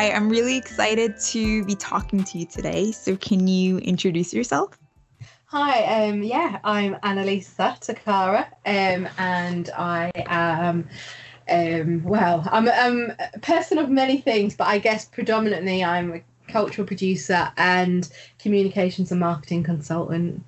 Hi, 0.00 0.12
I'm 0.12 0.30
really 0.30 0.56
excited 0.56 1.20
to 1.26 1.62
be 1.66 1.74
talking 1.74 2.24
to 2.24 2.38
you 2.38 2.46
today. 2.46 2.90
So, 2.90 3.16
can 3.16 3.46
you 3.46 3.76
introduce 3.80 4.32
yourself? 4.32 4.78
Hi, 5.48 6.08
um, 6.08 6.22
yeah, 6.22 6.58
I'm 6.64 6.94
Annalisa 7.02 7.78
Takara, 7.78 8.46
um, 8.64 9.06
and 9.18 9.68
I 9.76 10.10
am, 10.14 10.88
um, 11.50 12.02
well, 12.02 12.48
I'm, 12.50 12.66
I'm 12.70 13.12
a 13.34 13.38
person 13.40 13.76
of 13.76 13.90
many 13.90 14.22
things, 14.22 14.56
but 14.56 14.68
I 14.68 14.78
guess 14.78 15.04
predominantly 15.04 15.84
I'm 15.84 16.14
a 16.14 16.20
cultural 16.48 16.86
producer 16.86 17.52
and 17.58 18.10
communications 18.38 19.10
and 19.10 19.20
marketing 19.20 19.64
consultant. 19.64 20.42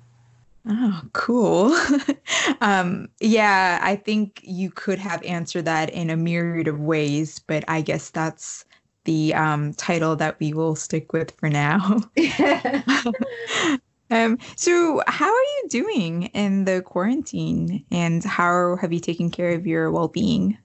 Oh, 0.67 1.01
cool. 1.13 1.77
um, 2.61 3.07
yeah, 3.19 3.77
I 3.83 3.97
think 3.97 4.39
you 4.41 4.71
could 4.71 4.97
have 4.97 5.21
answered 5.23 5.65
that 5.65 5.91
in 5.91 6.09
a 6.09 6.17
myriad 6.17 6.67
of 6.67 6.79
ways, 6.79 7.37
but 7.37 7.63
I 7.67 7.81
guess 7.81 8.09
that's 8.09 8.65
the 9.05 9.33
um, 9.33 9.73
title 9.73 10.15
that 10.15 10.39
we 10.39 10.53
will 10.53 10.75
stick 10.75 11.13
with 11.13 11.31
for 11.31 11.49
now. 11.49 12.01
um, 14.11 14.37
so, 14.55 15.01
how 15.07 15.29
are 15.29 15.41
you 15.41 15.65
doing 15.69 16.23
in 16.33 16.65
the 16.65 16.81
quarantine, 16.81 17.85
and 17.91 18.23
how 18.23 18.77
have 18.77 18.93
you 18.93 18.99
taken 18.99 19.29
care 19.29 19.51
of 19.51 19.67
your 19.67 19.91
well-being? 19.91 20.57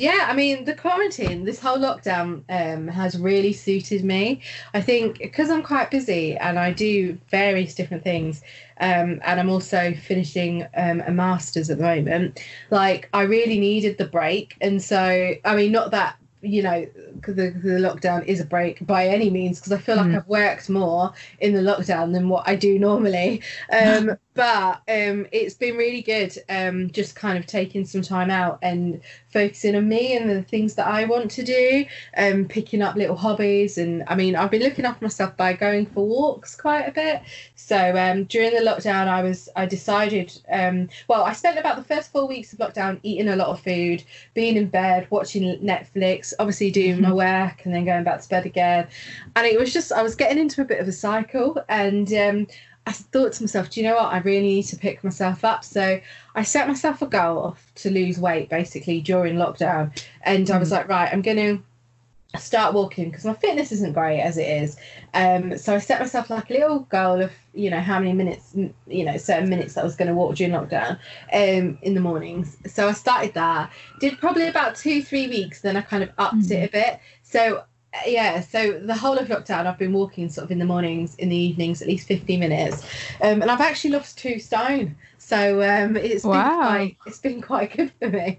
Yeah, 0.00 0.28
I 0.30 0.34
mean, 0.34 0.64
the 0.64 0.74
quarantine, 0.74 1.44
this 1.44 1.60
whole 1.60 1.76
lockdown 1.76 2.42
um, 2.48 2.88
has 2.88 3.18
really 3.18 3.52
suited 3.52 4.02
me. 4.02 4.40
I 4.72 4.80
think 4.80 5.18
because 5.18 5.50
I'm 5.50 5.62
quite 5.62 5.90
busy 5.90 6.38
and 6.38 6.58
I 6.58 6.72
do 6.72 7.18
various 7.30 7.74
different 7.74 8.02
things, 8.02 8.40
um, 8.80 9.20
and 9.22 9.38
I'm 9.38 9.50
also 9.50 9.92
finishing 9.92 10.66
um, 10.74 11.02
a 11.06 11.10
master's 11.10 11.68
at 11.68 11.76
the 11.76 11.84
moment, 11.84 12.40
like, 12.70 13.10
I 13.12 13.24
really 13.24 13.60
needed 13.60 13.98
the 13.98 14.06
break. 14.06 14.56
And 14.62 14.82
so, 14.82 15.34
I 15.44 15.54
mean, 15.54 15.70
not 15.70 15.90
that 15.90 16.16
you 16.42 16.62
know 16.62 16.86
the, 17.26 17.50
the 17.50 17.78
lockdown 17.78 18.24
is 18.24 18.40
a 18.40 18.44
break 18.44 18.84
by 18.86 19.06
any 19.06 19.30
means 19.30 19.58
because 19.58 19.72
i 19.72 19.78
feel 19.78 19.96
like 19.96 20.06
mm. 20.06 20.16
i've 20.16 20.26
worked 20.26 20.70
more 20.70 21.12
in 21.40 21.52
the 21.52 21.60
lockdown 21.60 22.12
than 22.12 22.28
what 22.28 22.48
i 22.48 22.54
do 22.54 22.78
normally 22.78 23.42
um, 23.72 24.16
but 24.40 24.80
um, 24.88 25.26
it's 25.32 25.52
been 25.52 25.76
really 25.76 26.00
good 26.00 26.34
um, 26.48 26.90
just 26.92 27.14
kind 27.14 27.36
of 27.36 27.44
taking 27.44 27.84
some 27.84 28.00
time 28.00 28.30
out 28.30 28.58
and 28.62 29.02
focusing 29.28 29.76
on 29.76 29.86
me 29.86 30.16
and 30.16 30.30
the 30.30 30.42
things 30.42 30.76
that 30.76 30.86
I 30.86 31.04
want 31.04 31.30
to 31.32 31.42
do, 31.42 31.84
um, 32.16 32.46
picking 32.46 32.80
up 32.80 32.96
little 32.96 33.16
hobbies. 33.16 33.76
And 33.76 34.02
I 34.06 34.14
mean, 34.14 34.34
I've 34.34 34.50
been 34.50 34.62
looking 34.62 34.86
after 34.86 35.04
myself 35.04 35.36
by 35.36 35.52
going 35.52 35.84
for 35.84 36.06
walks 36.06 36.56
quite 36.56 36.84
a 36.84 36.90
bit. 36.90 37.20
So 37.54 37.94
um, 37.98 38.24
during 38.24 38.54
the 38.54 38.62
lockdown, 38.62 39.08
I 39.08 39.22
was 39.22 39.50
I 39.56 39.66
decided 39.66 40.32
um, 40.50 40.88
well, 41.06 41.22
I 41.22 41.34
spent 41.34 41.58
about 41.58 41.76
the 41.76 41.84
first 41.84 42.10
four 42.10 42.26
weeks 42.26 42.54
of 42.54 42.60
lockdown 42.60 42.98
eating 43.02 43.28
a 43.28 43.36
lot 43.36 43.48
of 43.48 43.60
food, 43.60 44.02
being 44.32 44.56
in 44.56 44.68
bed, 44.68 45.06
watching 45.10 45.42
Netflix, 45.58 46.32
obviously 46.38 46.70
doing 46.70 46.94
mm-hmm. 46.94 47.02
my 47.02 47.12
work, 47.12 47.66
and 47.66 47.74
then 47.74 47.84
going 47.84 48.04
back 48.04 48.22
to 48.22 48.28
bed 48.30 48.46
again. 48.46 48.88
And 49.36 49.46
it 49.46 49.60
was 49.60 49.70
just 49.70 49.92
I 49.92 50.02
was 50.02 50.14
getting 50.14 50.38
into 50.38 50.62
a 50.62 50.64
bit 50.64 50.80
of 50.80 50.88
a 50.88 50.92
cycle, 50.92 51.62
and 51.68 52.10
um, 52.14 52.46
I 52.90 52.92
thought 52.92 53.34
to 53.34 53.44
myself, 53.44 53.70
do 53.70 53.80
you 53.80 53.86
know 53.86 53.94
what? 53.94 54.12
I 54.12 54.18
really 54.18 54.48
need 54.48 54.64
to 54.64 54.76
pick 54.76 55.04
myself 55.04 55.44
up. 55.44 55.64
So 55.64 56.00
I 56.34 56.42
set 56.42 56.66
myself 56.66 57.00
a 57.02 57.06
goal 57.06 57.56
to 57.76 57.88
lose 57.88 58.18
weight 58.18 58.48
basically 58.48 59.00
during 59.00 59.36
lockdown. 59.36 59.96
And 60.22 60.48
mm. 60.48 60.50
I 60.52 60.58
was 60.58 60.70
hmm. 60.70 60.74
like, 60.74 60.88
right, 60.88 61.08
I'm 61.12 61.22
going 61.22 61.36
to 61.36 61.62
start 62.40 62.74
walking 62.74 63.08
because 63.08 63.24
my 63.24 63.34
fitness 63.34 63.70
isn't 63.70 63.92
great 63.92 64.20
as 64.20 64.38
it 64.38 64.48
is. 64.48 64.76
Um, 65.14 65.56
so 65.56 65.76
I 65.76 65.78
set 65.78 66.00
myself 66.00 66.30
like 66.30 66.50
a 66.50 66.52
little 66.52 66.80
goal 66.80 67.20
of, 67.20 67.30
you 67.54 67.70
know, 67.70 67.78
how 67.78 68.00
many 68.00 68.12
minutes, 68.12 68.56
you 68.88 69.04
know, 69.04 69.16
certain 69.18 69.48
minutes 69.48 69.74
that 69.74 69.82
I 69.82 69.84
was 69.84 69.94
going 69.94 70.08
to 70.08 70.14
walk 70.14 70.34
during 70.34 70.52
lockdown 70.52 70.98
um, 71.32 71.78
in 71.82 71.94
the 71.94 72.00
mornings. 72.00 72.56
So 72.66 72.88
I 72.88 72.92
started 72.92 73.34
that, 73.34 73.70
did 74.00 74.18
probably 74.18 74.48
about 74.48 74.74
two, 74.74 75.00
three 75.00 75.28
weeks. 75.28 75.60
Then 75.60 75.76
I 75.76 75.82
kind 75.82 76.02
of 76.02 76.10
upped 76.18 76.42
mm. 76.42 76.50
it 76.50 76.68
a 76.68 76.72
bit. 76.72 76.98
So 77.22 77.62
yeah 78.06 78.40
so 78.40 78.78
the 78.78 78.94
whole 78.94 79.18
of 79.18 79.28
lockdown 79.28 79.66
i've 79.66 79.78
been 79.78 79.92
walking 79.92 80.28
sort 80.28 80.44
of 80.44 80.50
in 80.50 80.58
the 80.58 80.64
mornings 80.64 81.14
in 81.16 81.28
the 81.28 81.36
evenings 81.36 81.82
at 81.82 81.88
least 81.88 82.06
50 82.06 82.36
minutes. 82.36 82.84
Um, 83.20 83.42
and 83.42 83.50
i've 83.50 83.60
actually 83.60 83.90
lost 83.90 84.18
two 84.18 84.38
stone. 84.38 84.96
So 85.18 85.62
um, 85.62 85.96
it's 85.96 86.24
wow. 86.24 86.48
been 86.48 86.58
quite 86.58 86.96
it's 87.06 87.18
been 87.18 87.42
quite 87.42 87.72
good 87.76 87.92
for 87.98 88.08
me. 88.08 88.38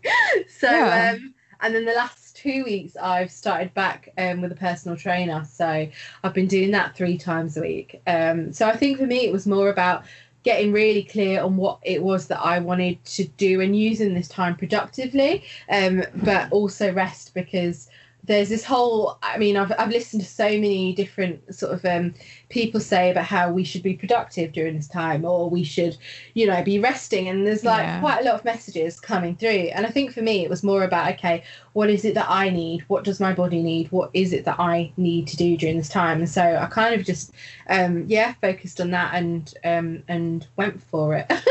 So 0.60 0.70
yeah. 0.70 1.14
um, 1.16 1.34
and 1.62 1.76
then 1.76 1.86
the 1.86 1.94
last 1.94 2.36
two 2.36 2.64
weeks 2.64 2.96
i've 2.98 3.32
started 3.32 3.74
back 3.74 4.10
um, 4.18 4.42
with 4.42 4.52
a 4.52 4.56
personal 4.56 4.98
trainer. 4.98 5.46
So 5.46 5.88
i've 6.24 6.34
been 6.34 6.48
doing 6.48 6.72
that 6.72 6.96
three 6.96 7.18
times 7.18 7.58
a 7.58 7.62
week. 7.62 8.02
Um, 8.08 8.54
so 8.54 8.68
i 8.68 8.76
think 8.76 8.98
for 8.98 9.06
me 9.06 9.26
it 9.26 9.34
was 9.34 9.46
more 9.46 9.70
about 9.70 10.06
getting 10.44 10.72
really 10.72 11.04
clear 11.04 11.42
on 11.42 11.56
what 11.56 11.78
it 11.84 12.02
was 12.02 12.28
that 12.28 12.40
I 12.40 12.58
wanted 12.58 13.04
to 13.06 13.26
do 13.26 13.62
and 13.62 13.76
using 13.78 14.16
this 14.16 14.28
time 14.28 14.56
productively, 14.56 15.44
um, 15.70 16.04
but 16.16 16.52
also 16.52 16.92
rest 16.92 17.36
because 17.36 17.90
there's 18.24 18.50
this 18.50 18.64
whole 18.64 19.18
i 19.24 19.38
mean 19.38 19.58
i've, 19.58 19.72
I've 19.78 19.90
listened 19.90 20.22
to 20.24 20.28
so 20.28 20.46
many 20.46 20.94
different 20.94 21.54
sort 21.54 21.74
of 21.74 21.86
um, 21.86 22.14
people 22.52 22.80
say 22.80 23.10
about 23.10 23.26
how 23.26 23.52
we 23.52 23.64
should 23.64 23.82
be 23.82 23.94
productive 23.94 24.52
during 24.52 24.76
this 24.76 24.88
time 24.88 25.26
or 25.26 25.50
we 25.50 25.64
should 25.64 25.98
you 26.34 26.46
know 26.46 26.64
be 26.64 26.80
resting 26.80 27.28
and 27.28 27.48
there's 27.48 27.64
like 27.64 27.84
yeah. 27.84 28.00
quite 28.00 28.22
a 28.22 28.24
lot 28.24 28.36
of 28.36 28.46
messages 28.46 29.00
coming 29.00 29.36
through 29.36 29.70
and 29.74 29.86
i 29.86 29.90
think 29.90 30.14
for 30.14 30.22
me 30.22 30.44
it 30.44 30.50
was 30.50 30.64
more 30.64 30.84
about 30.84 31.12
okay 31.12 31.44
what 31.74 31.90
is 31.90 32.06
it 32.06 32.14
that 32.14 32.30
i 32.30 32.50
need 32.50 32.82
what 32.90 33.04
does 33.04 33.20
my 33.20 33.34
body 33.34 33.62
need 33.64 33.92
what 33.92 34.10
is 34.14 34.34
it 34.34 34.46
that 34.46 34.60
i 34.60 34.92
need 34.98 35.28
to 35.28 35.38
do 35.38 35.58
during 35.58 35.78
this 35.78 35.90
time 35.90 36.20
and 36.20 36.30
so 36.30 36.58
i 36.62 36.66
kind 36.68 36.94
of 36.94 37.06
just 37.06 37.32
um, 37.70 38.04
yeah 38.08 38.34
focused 38.42 38.82
on 38.82 38.92
that 38.92 39.14
and 39.14 39.54
um, 39.64 40.04
and 40.08 40.48
went 40.58 40.82
for 40.84 41.16
it 41.16 41.32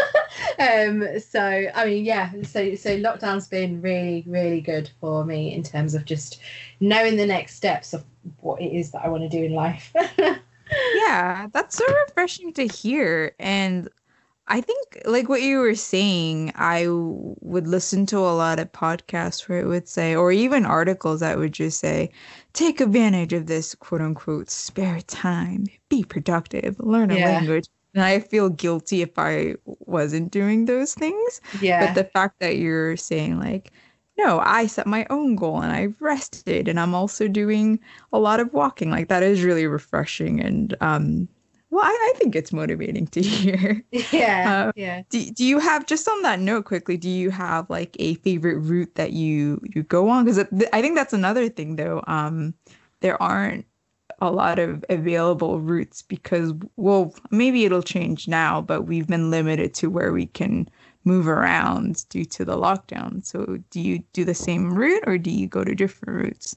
um, 0.59 1.19
so 1.19 1.71
I 1.75 1.87
mean, 1.87 2.05
yeah. 2.05 2.31
So 2.43 2.75
so 2.75 2.99
lockdown's 2.99 3.49
been 3.49 3.81
really 3.81 4.25
really 4.27 4.61
good 4.61 4.91
for 5.01 5.25
me 5.25 5.55
in 5.55 5.63
terms 5.63 5.95
of 5.95 6.05
just 6.05 6.41
knowing 6.81 7.17
the 7.17 7.27
next 7.27 7.57
steps 7.57 7.93
of 7.93 8.05
what 8.41 8.61
it 8.61 8.73
is 8.73 8.91
that 8.93 9.05
I 9.05 9.09
want 9.09 9.23
to 9.23 9.29
do 9.29 9.45
in 9.45 9.53
life. 9.53 9.95
yeah, 10.95 11.49
that's 11.53 11.77
so 11.77 11.85
refreshing 12.07 12.53
to 12.55 12.67
hear, 12.67 13.35
and 13.39 13.89
I 14.49 14.61
think 14.61 15.03
like 15.05 15.29
what 15.29 15.43
you 15.43 15.59
were 15.59 15.75
saying, 15.75 16.53
I 16.57 16.87
would 16.89 17.69
listen 17.69 18.07
to 18.07 18.19
a 18.19 18.35
lot 18.35 18.59
of 18.59 18.73
podcasts 18.73 19.49
where 19.49 19.61
it 19.61 19.67
would 19.67 19.89
say, 19.89 20.15
or 20.15 20.33
even 20.33 20.67
articles 20.67 21.21
that 21.21 21.39
would 21.39 21.53
just 21.53 21.79
say, 21.79 22.11
take 22.53 22.81
advantage 22.81 23.33
of 23.33 23.47
this 23.47 23.75
quote 23.77 24.01
unquote 24.01 24.51
spare 24.51 25.01
time, 25.03 25.67
be 25.89 26.03
productive, 26.03 26.79
learn 26.81 27.11
a 27.11 27.17
yeah. 27.17 27.27
language 27.27 27.69
and 27.95 28.05
I 28.05 28.21
feel 28.21 28.49
guilty 28.49 29.03
if 29.03 29.19
I 29.19 29.57
wasn't 29.65 30.31
doing 30.31 30.67
those 30.67 30.95
things. 30.95 31.41
Yeah. 31.61 31.87
But 31.87 31.95
the 31.95 32.05
fact 32.05 32.39
that 32.41 32.57
you're 32.57 32.97
saying 32.97 33.39
like, 33.39 33.73
no, 34.25 34.41
I 34.41 34.67
set 34.67 34.87
my 34.87 35.07
own 35.11 35.37
goal 35.37 35.61
and 35.63 35.73
I've 35.73 36.01
rested 36.01 36.69
and 36.69 36.79
I'm 36.81 36.95
also 36.95 37.29
doing 37.29 37.81
a 38.13 38.19
lot 38.19 38.41
of 38.41 38.53
walking. 38.53 38.91
Like 38.91 39.09
that 39.09 39.23
is 39.23 39.43
really 39.43 39.67
refreshing 39.67 40.41
and 40.41 40.77
um 40.81 41.29
well, 41.71 41.85
I, 41.85 42.13
I 42.15 42.19
think 42.19 42.35
it's 42.35 42.53
motivating 42.53 43.07
to 43.09 43.23
hear. 43.23 43.85
Yeah. 43.93 44.53
Uh, 44.69 44.73
yeah. 44.75 45.03
Do, 45.11 45.31
do 45.31 45.45
you 45.45 45.59
have 45.61 45.87
just 45.87 46.09
on 46.09 46.23
that 46.23 46.41
note 46.41 46.65
quickly, 46.65 46.97
do 46.97 47.09
you 47.09 47.31
have 47.31 47.71
like 47.71 47.97
a 48.01 48.15
favorite 48.15 48.59
route 48.59 48.95
that 48.97 49.13
you 49.13 49.61
you 49.75 49.83
go 49.85 50.09
on? 50.09 50.25
Because 50.25 50.39
I 50.73 50.81
think 50.83 50.97
that's 50.97 51.13
another 51.13 51.49
thing 51.49 51.77
though. 51.77 52.03
Um 52.07 52.55
there 53.01 53.21
aren't 53.23 53.67
a 54.21 54.31
lot 54.31 54.59
of 54.59 54.85
available 54.91 55.61
routes 55.61 56.03
because 56.03 56.53
well 56.77 57.15
maybe 57.31 57.65
it'll 57.65 57.83
change 57.83 58.29
now 58.29 58.61
but 58.61 58.83
we've 58.83 59.07
been 59.07 59.31
limited 59.31 59.73
to 59.75 59.89
where 59.89 60.13
we 60.13 60.27
can 60.27 60.69
move 61.05 61.29
around 61.29 62.05
due 62.09 62.25
to 62.25 62.45
the 62.45 62.57
lockdown 62.57 63.25
so 63.25 63.59
do 63.71 63.81
you 63.81 64.01
do 64.13 64.25
the 64.25 64.35
same 64.35 64.73
route 64.73 65.03
or 65.07 65.19
do 65.19 65.31
you 65.31 65.47
go 65.47 65.65
to 65.65 65.75
different 65.75 66.23
routes 66.23 66.57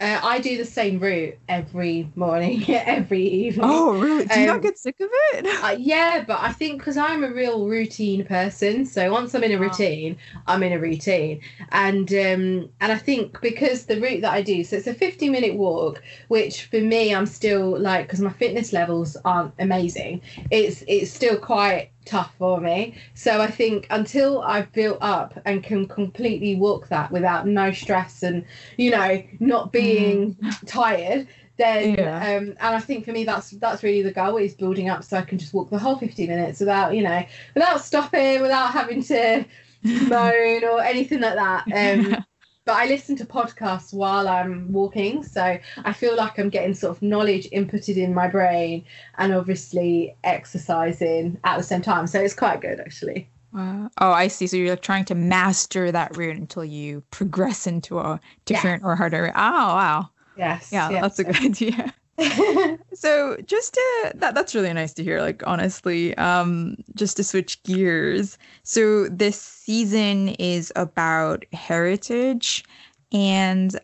uh, 0.00 0.20
I 0.22 0.38
do 0.38 0.56
the 0.56 0.64
same 0.64 0.98
route 0.98 1.38
every 1.48 2.10
morning, 2.14 2.64
every 2.68 3.22
evening. 3.22 3.64
Oh, 3.68 3.92
really? 3.98 4.26
Do 4.26 4.40
you 4.40 4.46
um, 4.46 4.54
not 4.54 4.62
get 4.62 4.78
sick 4.78 4.96
of 5.00 5.08
it? 5.12 5.46
Uh, 5.62 5.76
yeah, 5.78 6.24
but 6.26 6.40
I 6.40 6.52
think 6.52 6.78
because 6.78 6.96
I'm 6.96 7.24
a 7.24 7.32
real 7.32 7.68
routine 7.68 8.24
person, 8.24 8.84
so 8.84 9.12
once 9.12 9.34
I'm 9.34 9.44
in 9.44 9.52
a 9.52 9.58
routine, 9.58 10.16
I'm 10.46 10.62
in 10.62 10.72
a 10.72 10.78
routine, 10.78 11.40
and 11.70 12.10
um, 12.12 12.70
and 12.80 12.92
I 12.92 12.96
think 12.96 13.40
because 13.40 13.86
the 13.86 14.00
route 14.00 14.22
that 14.22 14.32
I 14.32 14.42
do, 14.42 14.64
so 14.64 14.76
it's 14.76 14.86
a 14.86 14.94
50 14.94 15.28
minute 15.28 15.54
walk, 15.54 16.02
which 16.28 16.64
for 16.64 16.80
me, 16.80 17.14
I'm 17.14 17.26
still 17.26 17.78
like 17.78 18.06
because 18.06 18.20
my 18.20 18.32
fitness 18.32 18.72
levels 18.72 19.16
aren't 19.24 19.54
amazing. 19.58 20.22
It's 20.50 20.82
it's 20.88 21.12
still 21.12 21.38
quite 21.38 21.91
tough 22.04 22.34
for 22.38 22.60
me. 22.60 22.94
So 23.14 23.40
I 23.40 23.50
think 23.50 23.86
until 23.90 24.42
I've 24.42 24.72
built 24.72 24.98
up 25.00 25.38
and 25.44 25.62
can 25.62 25.86
completely 25.86 26.56
walk 26.56 26.88
that 26.88 27.10
without 27.10 27.46
no 27.46 27.72
stress 27.72 28.22
and 28.22 28.44
you 28.76 28.90
know 28.90 29.22
not 29.40 29.72
being 29.72 30.34
mm. 30.34 30.58
tired, 30.66 31.26
then 31.56 31.94
yeah. 31.94 32.36
um, 32.36 32.48
and 32.48 32.58
I 32.60 32.80
think 32.80 33.04
for 33.04 33.12
me 33.12 33.24
that's 33.24 33.50
that's 33.50 33.82
really 33.82 34.02
the 34.02 34.12
goal 34.12 34.36
is 34.36 34.54
building 34.54 34.88
up 34.88 35.04
so 35.04 35.16
I 35.16 35.22
can 35.22 35.38
just 35.38 35.54
walk 35.54 35.70
the 35.70 35.78
whole 35.78 35.96
50 35.96 36.26
minutes 36.26 36.60
without 36.60 36.94
you 36.94 37.02
know 37.02 37.24
without 37.54 37.80
stopping, 37.80 38.42
without 38.42 38.72
having 38.72 39.02
to 39.04 39.44
moan 39.84 40.64
or 40.64 40.80
anything 40.82 41.20
like 41.20 41.34
that. 41.34 41.64
Um, 41.72 42.24
but 42.64 42.74
I 42.74 42.86
listen 42.86 43.16
to 43.16 43.24
podcasts 43.24 43.92
while 43.92 44.28
I'm 44.28 44.72
walking, 44.72 45.24
so 45.24 45.58
I 45.84 45.92
feel 45.92 46.16
like 46.16 46.38
I'm 46.38 46.48
getting 46.48 46.74
sort 46.74 46.96
of 46.96 47.02
knowledge 47.02 47.48
inputted 47.50 47.96
in 47.96 48.14
my 48.14 48.28
brain 48.28 48.84
and 49.18 49.34
obviously 49.34 50.16
exercising 50.24 51.38
at 51.44 51.56
the 51.56 51.64
same 51.64 51.82
time. 51.82 52.06
So 52.06 52.20
it's 52.20 52.34
quite 52.34 52.60
good 52.60 52.80
actually. 52.80 53.28
Wow. 53.52 53.90
Oh, 53.98 54.12
I 54.12 54.28
see. 54.28 54.46
So 54.46 54.56
you're 54.56 54.70
like 54.70 54.82
trying 54.82 55.04
to 55.06 55.14
master 55.14 55.92
that 55.92 56.16
route 56.16 56.36
until 56.36 56.64
you 56.64 57.02
progress 57.10 57.66
into 57.66 57.98
a 57.98 58.20
different 58.46 58.82
or 58.82 58.96
harder. 58.96 59.30
Oh, 59.34 59.40
wow. 59.40 60.10
Yes. 60.36 60.70
Yeah, 60.72 60.90
yes. 60.90 61.02
that's 61.02 61.18
a 61.18 61.24
good 61.24 61.36
idea. 61.44 61.94
so 62.94 63.36
just 63.46 63.74
to 63.74 64.12
that 64.14 64.34
that's 64.34 64.54
really 64.54 64.72
nice 64.72 64.92
to 64.92 65.02
hear 65.02 65.20
like 65.20 65.42
honestly 65.46 66.16
um 66.18 66.76
just 66.94 67.16
to 67.16 67.24
switch 67.24 67.62
gears. 67.62 68.36
So 68.64 69.08
this 69.08 69.40
season 69.40 70.28
is 70.30 70.72
about 70.76 71.44
heritage 71.52 72.64
and 73.12 73.78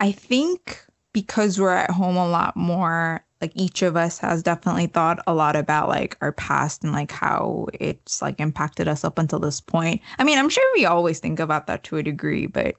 i 0.00 0.12
think 0.12 0.84
because 1.12 1.58
we're 1.60 1.70
at 1.70 1.90
home 1.90 2.16
a 2.16 2.28
lot 2.28 2.56
more 2.56 3.24
like 3.40 3.52
each 3.54 3.82
of 3.82 3.96
us 3.96 4.18
has 4.18 4.42
definitely 4.42 4.86
thought 4.86 5.18
a 5.26 5.34
lot 5.34 5.56
about 5.56 5.88
like 5.88 6.16
our 6.20 6.32
past 6.32 6.84
and 6.84 6.92
like 6.92 7.10
how 7.10 7.66
it's 7.74 8.22
like 8.22 8.38
impacted 8.38 8.86
us 8.86 9.02
up 9.04 9.18
until 9.18 9.40
this 9.40 9.60
point. 9.60 10.00
I 10.18 10.24
mean 10.24 10.38
i'm 10.38 10.48
sure 10.48 10.64
we 10.74 10.86
always 10.86 11.18
think 11.18 11.40
about 11.40 11.66
that 11.66 11.82
to 11.84 11.96
a 11.96 12.02
degree 12.02 12.46
but 12.46 12.76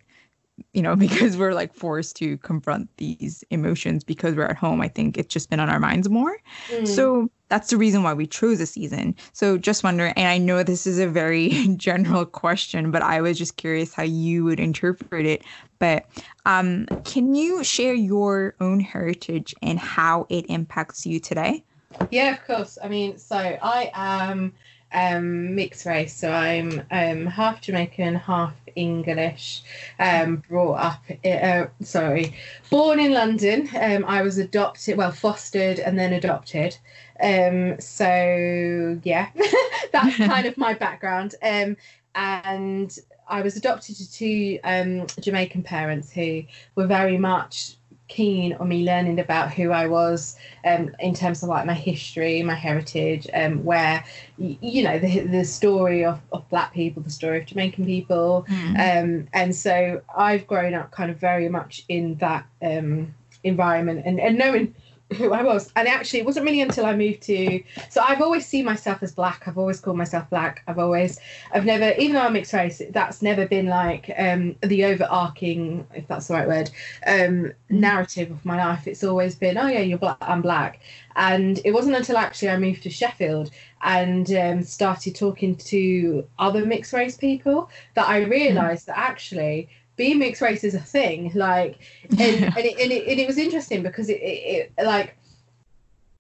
you 0.74 0.82
know, 0.82 0.96
because 1.06 1.38
we're 1.38 1.54
like 1.54 1.74
forced 1.74 2.16
to 2.18 2.38
confront 2.40 2.90
these 2.98 3.44
emotions 3.50 4.04
because 4.04 4.36
we're 4.36 4.46
at 4.46 4.58
home. 4.58 4.82
I 4.82 4.88
think 4.88 5.18
it's 5.18 5.34
just 5.34 5.50
been 5.50 5.60
on 5.60 5.70
our 5.70 5.80
minds 5.80 6.10
more. 6.10 6.38
Mm. 6.70 6.88
So 6.88 7.30
that's 7.50 7.70
the 7.70 7.78
reason 7.78 8.04
why 8.04 8.14
we 8.14 8.26
chose 8.26 8.60
a 8.60 8.66
season. 8.66 9.16
So 9.34 9.58
just 9.58 9.84
wondering, 9.84 10.14
and 10.16 10.28
I 10.28 10.38
know 10.38 10.64
this 10.64 10.88
is 10.88 11.00
a 11.00 11.08
very 11.08 11.50
general 11.78 12.26
question, 12.26 12.92
but 12.92 13.02
I 13.02 13.22
was 13.22 13.38
just 13.38 13.58
curious 13.58 13.94
how 13.94 14.04
you 14.04 14.44
would 14.46 14.60
interpret 14.60 15.26
it. 15.26 15.44
But 15.80 16.06
um, 16.46 16.88
can 17.04 17.36
you 17.36 17.64
share 17.64 17.94
your 17.94 18.56
own 18.60 18.80
heritage 18.80 19.54
and 19.62 19.78
how 19.78 20.26
it 20.30 20.46
impacts 20.50 21.06
you 21.06 21.20
today? 21.20 21.64
Yeah, 22.10 22.32
of 22.32 22.44
course. 22.46 22.78
I 22.84 22.88
mean, 22.88 23.18
so 23.18 23.36
I 23.38 23.92
am 23.94 24.54
um, 24.94 25.56
mixed 25.56 25.86
race, 25.86 26.16
so 26.16 26.32
I'm 26.32 26.82
um, 26.92 27.26
half 27.26 27.62
Jamaican, 27.62 28.16
half 28.16 28.54
English. 28.76 29.64
Um, 30.00 30.44
brought 30.48 30.76
up, 30.76 31.04
uh, 31.26 31.66
sorry, 31.82 32.36
born 32.70 33.00
in 33.00 33.14
London. 33.14 33.70
Um, 33.80 34.06
I 34.08 34.22
was 34.22 34.38
adopted, 34.38 34.98
well, 34.98 35.12
fostered 35.12 35.80
and 35.80 35.98
then 35.98 36.14
adopted. 36.14 36.78
Um, 37.22 37.80
so 37.80 39.00
yeah, 39.04 39.30
that's 39.92 40.18
kind 40.18 40.46
of 40.46 40.58
my 40.58 40.74
background. 40.74 41.36
Um, 41.42 41.78
and 42.16 42.98
I 43.28 43.42
was 43.42 43.56
adopted 43.56 43.96
to 43.98 44.12
two 44.12 44.60
um, 44.64 45.08
Jamaican 45.20 45.64
parents 45.64 46.12
who 46.12 46.44
were 46.76 46.88
very 46.88 47.18
much 47.18 47.76
keen 48.14 48.54
on 48.54 48.68
me 48.68 48.84
learning 48.84 49.20
about 49.20 49.52
who 49.52 49.72
I 49.72 49.88
was 49.88 50.38
um, 50.66 50.96
in 51.00 51.14
terms 51.14 51.42
of 51.42 51.50
like 51.50 51.66
my 51.66 51.74
history, 51.74 52.44
my 52.44 52.54
heritage, 52.54 53.28
um, 53.34 53.64
where 53.64 54.04
you 54.38 54.84
know 54.84 55.00
the 55.00 55.22
the 55.22 55.44
story 55.44 56.06
of, 56.06 56.20
of 56.32 56.48
Black 56.50 56.74
people, 56.74 57.02
the 57.02 57.10
story 57.10 57.40
of 57.40 57.46
Jamaican 57.46 57.86
people, 57.86 58.46
mm. 58.48 59.04
um, 59.04 59.28
and 59.34 59.56
so 59.56 60.02
I've 60.16 60.46
grown 60.46 60.74
up 60.74 60.92
kind 60.92 61.10
of 61.10 61.18
very 61.18 61.50
much 61.50 61.86
in 61.90 62.16
that 62.16 62.46
um, 62.62 63.14
environment 63.44 64.04
and 64.06 64.20
and 64.20 64.38
knowing 64.38 64.76
who 65.18 65.34
I 65.34 65.44
was. 65.44 65.72
And 65.76 65.88
actually, 65.88 66.20
it 66.20 66.26
wasn't 66.26 66.46
really 66.46 66.62
until 66.62 66.86
I 66.86 66.96
moved 66.96 67.22
to. 67.24 67.64
So 67.90 68.02
I've 68.02 68.22
always 68.22 68.46
seen 68.46 68.66
myself 68.66 69.04
as 69.04 69.14
black. 69.14 69.44
I've 69.48 69.58
always 69.58 69.80
called 69.80 69.98
myself 69.98 70.30
black. 70.30 70.64
I've 70.68 70.80
always, 70.80 71.20
I've 71.52 71.66
never, 71.66 71.92
even 72.00 72.14
though 72.16 72.22
I'm 72.22 72.34
mixed 72.34 72.54
race, 72.54 72.82
that's 72.92 73.22
never 73.22 73.48
been 73.48 73.68
like 73.68 74.12
um, 74.18 74.56
the 74.62 74.86
overarching, 74.86 75.86
if 75.94 76.08
that's 76.08 76.28
the 76.28 76.34
right 76.36 76.48
word, 76.48 76.72
um, 77.06 77.14
mm-hmm. 77.14 77.80
narrative 77.80 78.32
of 78.32 78.46
my 78.46 78.64
life. 78.66 78.88
It's 78.88 79.04
always 79.04 79.36
been, 79.36 79.58
oh 79.58 79.68
yeah, 79.68 79.80
you're 79.80 79.98
black. 79.98 80.18
I'm 80.22 80.42
black. 80.42 80.80
And 81.16 81.60
it 81.64 81.72
wasn't 81.72 81.96
until 81.96 82.18
actually 82.18 82.50
I 82.50 82.58
moved 82.58 82.84
to 82.84 82.90
Sheffield 82.90 83.52
and 83.84 84.32
um, 84.34 84.64
started 84.64 85.16
talking 85.16 85.56
to 85.58 86.28
other 86.40 86.66
mixed 86.66 86.94
race 86.94 87.18
people 87.18 87.70
that 87.94 88.08
I 88.08 88.24
realised 88.24 88.84
mm. 88.84 88.88
that 88.88 88.98
actually 88.98 89.70
being 89.96 90.20
mixed 90.20 90.42
race 90.42 90.64
is 90.64 90.74
a 90.74 90.80
thing 90.80 91.32
like 91.36 91.80
and, 92.12 92.20
and, 92.20 92.58
it, 92.58 92.80
and, 92.80 92.92
it, 92.92 93.08
and 93.08 93.20
it 93.20 93.28
was 93.28 93.38
interesting 93.38 93.84
because 93.84 94.10
it, 94.10 94.20
it, 94.22 94.72
it 94.78 94.86
like 94.86 95.18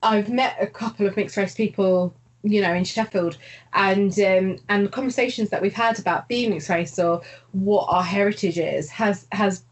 i've 0.02 0.30
met 0.30 0.56
a 0.60 0.68
couple 0.68 1.08
of 1.08 1.16
mixed 1.16 1.38
race 1.38 1.56
people 1.56 2.14
you 2.44 2.62
know 2.62 2.74
in 2.74 2.84
sheffield 2.84 3.38
and 3.74 4.20
um, 4.20 4.58
and 4.70 4.86
the 4.86 4.90
conversations 4.90 5.50
that 5.50 5.62
we've 5.62 5.74
had 5.74 5.98
about 5.98 6.28
being 6.28 6.50
mixed 6.52 6.70
race 6.70 7.00
or 7.00 7.22
what 7.52 7.86
our 7.90 8.04
heritage 8.04 8.60
is 8.60 8.90
has 8.90 9.26
has 9.32 9.64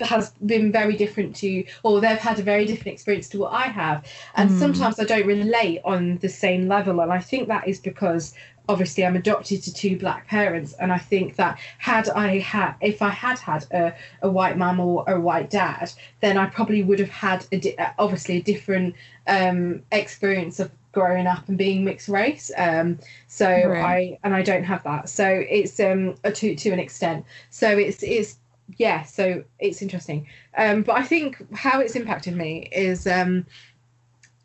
has 0.00 0.30
been 0.46 0.70
very 0.70 0.96
different 0.96 1.34
to 1.34 1.64
or 1.82 2.00
they've 2.00 2.18
had 2.18 2.38
a 2.38 2.42
very 2.42 2.64
different 2.64 2.92
experience 2.92 3.28
to 3.28 3.38
what 3.38 3.52
i 3.52 3.64
have 3.64 4.04
and 4.36 4.50
mm. 4.50 4.58
sometimes 4.58 4.98
i 5.00 5.04
don't 5.04 5.26
relate 5.26 5.80
on 5.84 6.18
the 6.18 6.28
same 6.28 6.68
level 6.68 7.00
and 7.00 7.12
i 7.12 7.18
think 7.18 7.48
that 7.48 7.66
is 7.66 7.80
because 7.80 8.34
obviously 8.68 9.04
I'm 9.04 9.16
adopted 9.16 9.62
to 9.62 9.72
two 9.72 9.98
black 9.98 10.26
parents, 10.28 10.74
and 10.74 10.92
I 10.92 10.98
think 10.98 11.36
that 11.36 11.58
had 11.78 12.08
I 12.10 12.38
had, 12.38 12.74
if 12.80 13.02
I 13.02 13.08
had 13.08 13.38
had 13.38 13.64
a, 13.72 13.94
a 14.22 14.30
white 14.30 14.58
mum 14.58 14.78
or 14.80 15.04
a 15.08 15.20
white 15.20 15.50
dad, 15.50 15.90
then 16.20 16.36
I 16.36 16.46
probably 16.46 16.82
would 16.82 16.98
have 16.98 17.08
had 17.08 17.46
a 17.50 17.58
di- 17.58 17.76
obviously 17.98 18.36
a 18.36 18.42
different 18.42 18.94
um, 19.26 19.82
experience 19.90 20.60
of 20.60 20.70
growing 20.92 21.26
up 21.26 21.48
and 21.48 21.56
being 21.56 21.84
mixed 21.84 22.08
race. 22.08 22.50
Um, 22.56 22.98
so 23.26 23.46
right. 23.46 23.84
I 23.84 24.18
and 24.24 24.34
I 24.34 24.42
don't 24.42 24.64
have 24.64 24.82
that. 24.84 25.08
So 25.08 25.26
it's 25.26 25.78
um 25.80 26.16
a 26.24 26.32
to 26.32 26.54
to 26.54 26.70
an 26.70 26.78
extent. 26.78 27.24
So 27.50 27.68
it's 27.70 28.02
it's 28.02 28.36
yeah. 28.76 29.04
So 29.04 29.44
it's 29.58 29.80
interesting. 29.80 30.26
Um, 30.56 30.82
but 30.82 30.96
I 30.96 31.02
think 31.02 31.36
how 31.54 31.80
it's 31.80 31.96
impacted 31.96 32.36
me 32.36 32.68
is 32.72 33.06
um, 33.06 33.46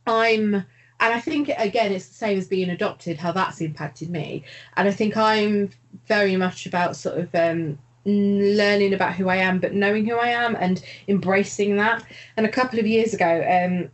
I'm 0.07 0.65
and 1.03 1.13
I 1.13 1.19
think 1.19 1.51
again 1.57 1.91
it's 1.91 2.07
the 2.07 2.13
same 2.13 2.37
as 2.37 2.47
being 2.47 2.69
adopted, 2.69 3.17
how 3.17 3.33
that's 3.33 3.59
impacted 3.59 4.09
me. 4.09 4.45
And 4.77 4.87
I 4.87 4.91
think 4.91 5.17
I'm 5.17 5.69
very 6.07 6.37
much 6.37 6.65
about 6.65 6.95
sort 6.95 7.17
of 7.19 7.35
um, 7.35 7.77
learning 8.05 8.93
about 8.93 9.13
who 9.13 9.27
I 9.27 9.35
am, 9.35 9.59
but 9.59 9.73
knowing 9.73 10.05
who 10.05 10.15
I 10.15 10.29
am 10.29 10.55
and 10.55 10.81
embracing 11.09 11.75
that. 11.75 12.05
And 12.37 12.45
a 12.45 12.49
couple 12.49 12.79
of 12.79 12.87
years 12.87 13.13
ago, 13.13 13.45
um, 13.49 13.91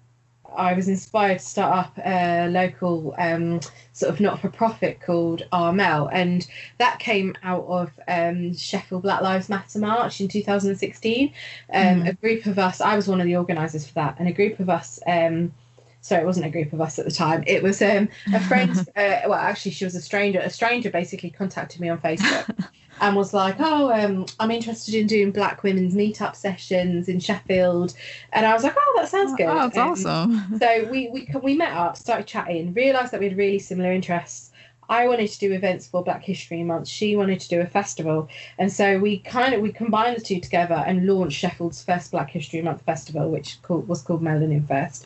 I 0.56 0.74
was 0.74 0.88
inspired 0.88 1.40
to 1.40 1.46
start 1.46 1.78
up 1.78 1.98
a 2.06 2.48
local 2.50 3.16
um, 3.18 3.60
sort 3.94 4.14
of 4.14 4.20
not 4.20 4.40
for 4.40 4.50
profit 4.50 5.02
called 5.02 5.48
Armel, 5.52 6.10
and 6.12 6.48
that 6.78 7.00
came 7.00 7.36
out 7.42 7.66
of 7.66 7.92
um, 8.08 8.56
Sheffield 8.56 9.02
Black 9.02 9.22
Lives 9.22 9.50
Matter 9.50 9.80
March 9.80 10.22
in 10.22 10.28
2016. 10.28 11.34
Um, 11.74 11.84
mm. 11.84 12.10
A 12.10 12.14
group 12.14 12.46
of 12.46 12.60
us, 12.60 12.82
I 12.82 12.96
was 12.96 13.08
one 13.08 13.20
of 13.20 13.26
the 13.26 13.36
organisers 13.36 13.88
for 13.88 13.96
that, 13.96 14.16
and 14.20 14.28
a 14.28 14.34
group 14.34 14.60
of 14.60 14.70
us 14.70 15.00
sorry, 16.02 16.24
it 16.24 16.26
wasn't 16.26 16.46
a 16.46 16.50
group 16.50 16.74
of 16.74 16.82
us 16.82 17.00
at 17.00 17.06
the 17.06 17.12
time. 17.12 17.44
It 17.48 17.64
was 17.64 17.82
um, 17.82 18.10
a 18.34 18.40
friend. 18.40 18.72
uh, 18.96 19.22
well, 19.26 19.34
actually, 19.34 19.72
she 19.72 19.86
was 19.86 19.96
a 19.96 20.02
stranger. 20.02 20.40
A 20.40 20.50
stranger 20.50 20.90
basically 20.90 21.30
contacted 21.30 21.82
me 21.82 21.90
on 21.90 22.00
Facebook 22.00 22.68
and 23.02 23.16
was 23.16 23.34
like, 23.34 23.56
"Oh, 23.60 23.92
um, 23.92 24.26
I'm 24.40 24.52
interested 24.52 24.96
in 24.96 25.08
doing 25.08 25.32
Black 25.32 25.64
women's 25.64 25.96
meetup 25.96 26.36
sessions 26.36 27.10
in 27.10 27.20
Sheffield." 27.20 27.94
And 28.34 28.46
I 28.46 28.54
was 28.54 28.64
like, 28.64 28.76
"Oh, 28.78 28.94
that 28.98 29.10
sounds 29.10 29.34
good." 29.36 29.48
Oh, 29.48 29.70
that's 29.70 29.78
um, 29.78 29.90
awesome. 29.90 30.60
So 30.60 30.88
we 30.90 31.10
we 31.10 31.30
we 31.42 31.56
met 31.56 31.74
up, 31.74 31.98
started 31.98 32.28
chatting, 32.28 32.74
realised 32.74 33.12
that 33.12 33.20
we 33.20 33.28
had 33.28 33.38
really 33.38 33.60
similar 33.60 33.92
interests 33.92 34.49
I 34.90 35.08
wanted 35.08 35.30
to 35.30 35.40
do 35.40 35.54
events 35.54 35.88
for 35.88 36.04
Black 36.04 36.24
History 36.24 36.64
Month. 36.64 36.88
She 36.88 37.16
wanted 37.16 37.40
to 37.42 37.48
do 37.48 37.62
a 37.62 37.68
festival, 37.68 38.28
and 38.58 38.72
so 38.72 38.98
we 38.98 39.20
kind 39.20 39.54
of 39.54 39.62
we 39.62 39.72
combined 39.72 40.18
the 40.18 40.22
two 40.22 40.40
together 40.40 40.84
and 40.86 41.06
launched 41.06 41.38
Sheffield's 41.40 41.84
first 41.84 42.12
Black 42.12 42.32
History 42.32 42.62
Month 42.62 42.82
festival, 42.82 43.30
which 43.30 43.62
called, 43.62 43.88
was 43.88 44.02
called 44.02 44.24
Melanin 44.24 44.68
Fest, 44.68 45.06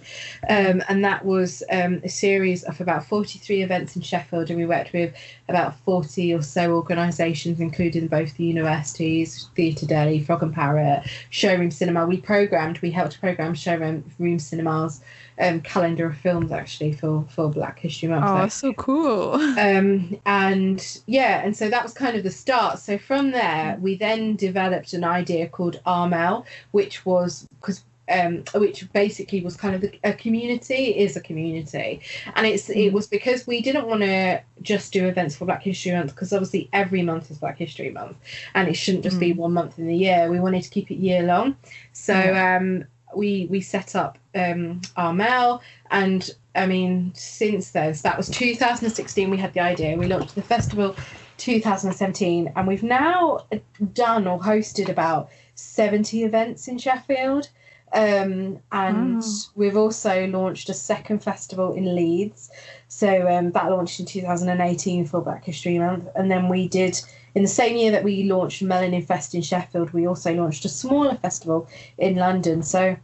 um, 0.50 0.82
and 0.88 1.04
that 1.04 1.26
was 1.26 1.64
um, 1.70 2.02
a 2.04 2.10
series 2.10 2.64
of 2.64 2.80
about 2.80 3.06
forty 3.06 3.40
three 3.40 3.62
events 3.62 3.96
in 3.96 4.02
Sheffield, 4.02 4.50
and 4.50 4.58
we 4.58 4.66
worked 4.66 4.94
with 4.94 5.14
about 5.50 5.78
forty 5.80 6.34
or 6.34 6.42
so 6.42 6.74
organisations, 6.74 7.60
including 7.60 8.08
both 8.08 8.36
the 8.38 8.46
universities, 8.46 9.50
Theatre 9.56 9.86
Day, 9.86 10.22
Frog 10.22 10.44
and 10.44 10.54
Parrot, 10.54 11.04
Showroom 11.30 11.72
Cinema. 11.72 12.06
We 12.06 12.18
programmed, 12.18 12.80
we 12.80 12.92
helped 12.92 13.20
program 13.20 13.54
showroom 13.54 14.10
room 14.18 14.40
cinemas 14.40 15.02
um, 15.40 15.62
calendar 15.62 16.08
of 16.08 16.18
films 16.18 16.52
actually 16.52 16.94
for 16.94 17.26
for 17.30 17.50
Black 17.50 17.80
History 17.80 18.10
Month. 18.10 18.26
Oh, 18.28 18.36
that's 18.36 18.56
so 18.56 18.74
cool. 18.74 19.42
Um, 19.64 20.20
and 20.26 21.00
yeah, 21.06 21.42
and 21.44 21.56
so 21.56 21.70
that 21.70 21.84
was 21.84 21.94
kind 21.94 22.18
of 22.18 22.24
the 22.24 22.32
start. 22.32 22.80
So 22.80 22.98
from 22.98 23.32
there, 23.32 23.78
we 23.80 23.96
then 23.96 24.36
developed 24.36 24.94
an 24.94 25.04
idea 25.04 25.48
called 25.48 25.80
Armel, 25.86 26.46
which 26.72 27.06
was 27.06 27.48
because 27.60 27.84
um, 28.10 28.44
which 28.56 28.92
basically 28.92 29.42
was 29.42 29.56
kind 29.56 29.76
of 29.76 29.82
the, 29.82 30.00
a 30.04 30.14
community 30.14 30.98
is 30.98 31.16
a 31.16 31.22
community, 31.22 32.02
and 32.36 32.46
it's 32.46 32.68
mm. 32.68 32.76
it 32.76 32.94
was 32.94 33.08
because 33.08 33.48
we 33.48 33.62
didn't 33.62 33.88
want 33.88 34.02
to 34.02 34.42
just 34.62 34.92
do 34.92 35.08
events 35.08 35.36
for 35.36 35.46
Black 35.46 35.64
History 35.64 35.92
Month 35.94 36.14
because 36.14 36.34
obviously 36.34 36.70
every 36.74 37.02
month 37.02 37.32
is 37.32 37.38
Black 37.38 37.58
History 37.58 37.92
Month, 37.92 38.18
and 38.56 38.68
it 38.68 38.74
shouldn't 38.74 39.04
just 39.04 39.18
mm. 39.18 39.22
be 39.22 39.34
one 39.34 39.54
month 39.54 39.80
in 39.80 39.88
the 39.88 39.96
year. 39.96 40.30
We 40.30 40.40
wanted 40.40 40.64
to 40.64 40.70
keep 40.70 40.92
it 40.92 40.96
year 40.96 41.24
long, 41.24 41.56
so 41.94 42.14
um, 42.14 42.86
we 43.16 43.48
we 43.50 43.62
set 43.62 43.96
up 43.96 44.18
um, 44.36 44.82
mail 45.16 45.62
and 45.92 46.30
I 46.56 46.66
mean 46.66 47.12
since 47.16 47.72
then, 47.72 47.94
so 47.94 48.02
that 48.04 48.18
was 48.18 48.30
2016. 48.30 49.30
We 49.30 49.38
had 49.38 49.54
the 49.54 49.60
idea. 49.60 49.98
We 49.98 50.08
launched 50.08 50.36
the 50.36 50.42
festival 50.42 50.96
2017, 51.38 52.54
and 52.56 52.68
we've 52.68 52.84
now 52.84 53.46
done 53.94 54.28
or 54.28 54.40
hosted 54.40 54.90
about 54.90 55.30
70 55.56 56.24
events 56.24 56.68
in 56.68 56.78
Sheffield. 56.78 57.50
Um, 57.94 58.60
and 58.72 59.22
we've 59.54 59.78
also 59.78 60.26
launched 60.28 60.68
a 60.70 60.74
second 60.74 61.20
festival 61.24 61.74
in 61.74 61.96
Leeds. 61.96 62.50
So 62.88 63.28
um, 63.28 63.52
that 63.52 63.70
launched 63.70 64.00
in 64.00 64.08
2018 64.08 65.06
for 65.06 65.22
Black 65.22 65.46
History 65.46 65.78
Month, 65.78 66.08
and 66.16 66.32
then 66.32 66.50
we 66.50 66.68
did 66.68 67.00
in 67.36 67.42
the 67.42 67.50
same 67.50 67.76
year 67.76 67.92
that 67.92 68.04
we 68.04 68.24
launched 68.24 68.64
Melanin 68.64 69.06
Fest 69.06 69.34
in 69.34 69.42
Sheffield, 69.42 69.92
we 69.92 70.08
also 70.08 70.34
launched 70.34 70.66
a 70.66 70.70
smaller 70.70 71.16
festival 71.16 71.68
in 71.98 72.16
London. 72.16 72.62
So 72.64 72.96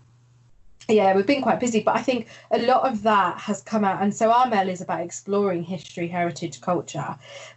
yeah, 0.88 1.16
we've 1.16 1.26
been 1.26 1.42
quite 1.42 1.60
busy, 1.60 1.82
but 1.82 1.96
I 1.96 2.02
think 2.02 2.28
a 2.52 2.60
lot 2.60 2.88
of 2.88 3.04
that 3.04 3.40
has 3.40 3.62
come 3.62 3.84
out. 3.84 4.02
And 4.02 4.14
so 4.14 4.32
Armel 4.32 4.70
is 4.70 4.82
about 4.82 5.02
exploring 5.02 5.64
history, 5.64 6.08
heritage, 6.08 6.62
culture. 6.62 7.16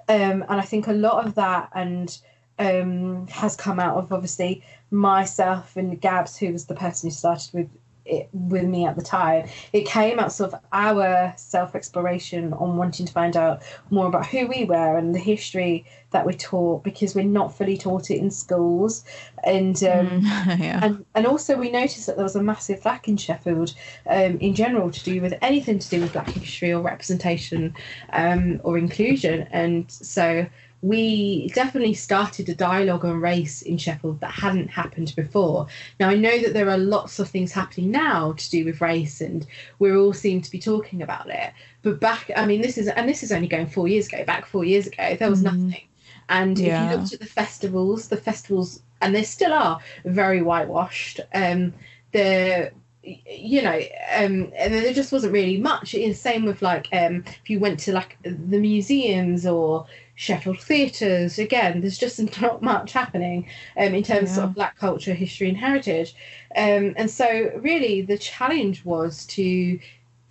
Um, 0.08 0.44
and 0.48 0.60
I 0.60 0.62
think 0.62 0.86
a 0.86 0.92
lot 0.92 1.26
of 1.26 1.34
that 1.36 1.70
and 1.74 2.16
um, 2.58 3.26
has 3.28 3.56
come 3.56 3.80
out 3.80 3.96
of 3.96 4.12
obviously 4.12 4.62
myself 4.90 5.76
and 5.76 6.00
Gabs, 6.00 6.36
who 6.36 6.52
was 6.52 6.66
the 6.66 6.74
person 6.74 7.08
who 7.08 7.14
started 7.14 7.52
with 7.54 7.68
it 8.04 8.28
with 8.32 8.64
me 8.64 8.86
at 8.86 8.96
the 8.96 9.02
time. 9.02 9.48
It 9.72 9.86
came 9.86 10.18
out 10.18 10.32
sort 10.32 10.52
of 10.52 10.60
our 10.72 11.32
self 11.36 11.74
exploration 11.74 12.52
on 12.54 12.76
wanting 12.76 13.06
to 13.06 13.12
find 13.12 13.36
out 13.36 13.62
more 13.90 14.06
about 14.06 14.26
who 14.26 14.46
we 14.46 14.64
were 14.64 14.96
and 14.96 15.14
the 15.14 15.18
history 15.18 15.84
that 16.10 16.26
we 16.26 16.34
taught 16.34 16.84
because 16.84 17.14
we're 17.14 17.24
not 17.24 17.56
fully 17.56 17.76
taught 17.76 18.10
it 18.10 18.18
in 18.18 18.30
schools, 18.30 19.04
and 19.44 19.82
um, 19.84 20.22
mm, 20.22 20.58
yeah. 20.58 20.80
and 20.82 21.04
and 21.14 21.26
also 21.26 21.56
we 21.56 21.70
noticed 21.70 22.06
that 22.06 22.16
there 22.16 22.24
was 22.24 22.36
a 22.36 22.42
massive 22.42 22.84
lack 22.84 23.08
in 23.08 23.16
Sheffield 23.16 23.74
um, 24.06 24.38
in 24.38 24.54
general 24.54 24.90
to 24.90 25.04
do 25.04 25.20
with 25.20 25.34
anything 25.42 25.78
to 25.78 25.88
do 25.88 26.00
with 26.00 26.12
Black 26.12 26.28
history 26.30 26.72
or 26.72 26.82
representation 26.82 27.74
um, 28.12 28.60
or 28.64 28.78
inclusion, 28.78 29.48
and 29.50 29.90
so 29.90 30.46
we 30.82 31.46
definitely 31.50 31.94
started 31.94 32.48
a 32.48 32.54
dialogue 32.56 33.04
on 33.04 33.20
race 33.20 33.62
in 33.62 33.78
Sheffield 33.78 34.20
that 34.20 34.32
hadn't 34.32 34.66
happened 34.66 35.14
before. 35.14 35.68
Now, 36.00 36.08
I 36.08 36.16
know 36.16 36.40
that 36.40 36.54
there 36.54 36.68
are 36.68 36.76
lots 36.76 37.20
of 37.20 37.28
things 37.28 37.52
happening 37.52 37.92
now 37.92 38.32
to 38.32 38.50
do 38.50 38.64
with 38.64 38.80
race, 38.80 39.20
and 39.20 39.46
we 39.78 39.94
all 39.94 40.12
seem 40.12 40.42
to 40.42 40.50
be 40.50 40.58
talking 40.58 41.00
about 41.00 41.30
it. 41.30 41.52
But 41.82 42.00
back, 42.00 42.32
I 42.36 42.46
mean, 42.46 42.60
this 42.60 42.76
is, 42.76 42.88
and 42.88 43.08
this 43.08 43.22
is 43.22 43.30
only 43.30 43.46
going 43.46 43.68
four 43.68 43.86
years 43.86 44.08
ago, 44.08 44.24
back 44.24 44.44
four 44.44 44.64
years 44.64 44.88
ago, 44.88 45.16
there 45.16 45.30
was 45.30 45.44
mm-hmm. 45.44 45.68
nothing. 45.68 45.84
And 46.28 46.58
yeah. 46.58 46.84
if 46.84 46.90
you 46.90 46.96
looked 46.96 47.12
at 47.12 47.20
the 47.20 47.26
festivals, 47.26 48.08
the 48.08 48.16
festivals, 48.16 48.82
and 49.00 49.14
they 49.14 49.22
still 49.22 49.52
are 49.52 49.78
very 50.04 50.42
whitewashed. 50.42 51.20
Um, 51.32 51.74
the 52.10 52.72
you 53.04 53.62
know, 53.62 53.80
um, 54.16 54.52
and 54.56 54.72
there 54.72 54.92
just 54.92 55.10
wasn't 55.10 55.32
really 55.32 55.58
much. 55.58 55.94
It's 55.94 56.20
same 56.20 56.44
with 56.44 56.62
like 56.62 56.86
um, 56.92 57.24
if 57.26 57.50
you 57.50 57.58
went 57.58 57.80
to 57.80 57.92
like 57.92 58.16
the 58.22 58.58
museums 58.58 59.44
or 59.44 59.86
Sheffield 60.14 60.60
theatres. 60.60 61.38
Again, 61.38 61.80
there's 61.80 61.98
just 61.98 62.20
not 62.40 62.62
much 62.62 62.92
happening 62.92 63.46
um, 63.76 63.94
in 63.94 64.02
terms 64.02 64.36
yeah. 64.36 64.44
of 64.44 64.54
Black 64.54 64.76
culture, 64.78 65.14
history, 65.14 65.48
and 65.48 65.56
heritage. 65.56 66.14
Um, 66.56 66.94
and 66.96 67.10
so, 67.10 67.50
really, 67.56 68.02
the 68.02 68.18
challenge 68.18 68.84
was 68.84 69.26
to 69.26 69.78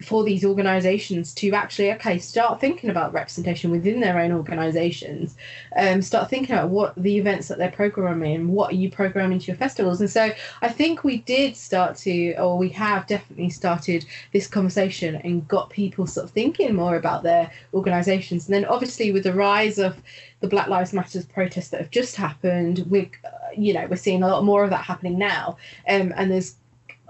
for 0.02 0.24
these 0.24 0.44
organizations 0.44 1.34
to 1.36 1.52
actually 1.52 1.92
okay 1.92 2.18
start 2.18 2.60
thinking 2.60 2.90
about 2.90 3.14
representation 3.14 3.72
within 3.72 4.00
their 4.00 4.20
own 4.20 4.32
organizations. 4.32 5.36
Um, 5.76 6.02
start 6.02 6.30
thinking 6.30 6.56
about 6.56 6.70
what 6.70 6.94
the 6.96 7.18
events 7.18 7.48
that 7.48 7.58
they're 7.58 7.72
programming 7.72 8.50
what 8.50 8.72
are 8.72 8.76
you 8.76 8.90
programming 8.90 9.40
to 9.40 9.48
your 9.48 9.56
festivals? 9.56 10.02
And 10.02 10.10
so 10.10 10.32
i 10.62 10.70
think 10.70 11.04
we 11.04 11.18
did 11.18 11.56
start 11.56 11.96
to 11.98 12.34
or 12.36 12.58
we 12.58 12.70
have 12.70 13.08
definitely 13.08 13.50
started 13.50 14.06
this 14.34 14.48
conversation 14.48 15.16
and 15.16 15.48
got 15.48 15.70
people 15.70 16.08
sort 16.08 16.26
of 16.26 16.32
thinking 16.32 16.74
more 16.76 16.96
about 16.96 17.24
their 17.24 17.52
organizations. 17.74 18.48
And 18.48 18.56
then 18.56 18.66
obviously 18.66 19.12
with 19.12 19.24
the 19.24 19.34
rise 19.34 19.78
of 19.78 20.02
the 20.40 20.48
black 20.48 20.68
lives 20.68 20.94
matters 20.94 21.26
protests 21.26 21.70
that 21.70 21.82
have 21.82 21.92
just 21.92 22.16
happened 22.16 22.86
we're 22.90 23.10
you 23.56 23.74
know 23.74 23.86
we're 23.88 23.96
seeing 23.96 24.24
a 24.24 24.28
lot 24.28 24.44
more 24.44 24.64
of 24.64 24.70
that 24.70 24.84
happening 24.84 25.18
now. 25.18 25.58
Um, 25.88 26.14
and 26.16 26.32
there's 26.32 26.56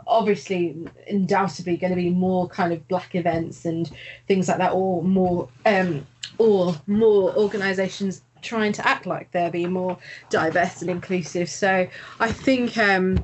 obviously 0.08 0.88
undoubtedly 1.10 1.78
going 1.78 1.92
to 1.92 1.96
be 1.96 2.10
more 2.10 2.48
kind 2.48 2.74
of 2.74 2.88
black 2.88 3.16
events 3.16 3.66
and 3.66 3.92
things 4.28 4.48
like 4.48 4.58
that 4.58 4.74
or 4.74 5.04
more 5.04 5.48
um 5.66 6.06
or 6.38 6.76
more 6.88 7.36
organizations 7.36 8.24
trying 8.42 8.72
to 8.74 8.88
act 8.88 9.06
like 9.06 9.32
they're 9.32 9.52
being 9.52 9.72
more 9.72 9.98
diverse 10.30 10.82
and 10.82 10.90
inclusive. 10.90 11.50
So 11.50 11.88
i 12.20 12.32
think 12.32 12.78
um 12.78 13.24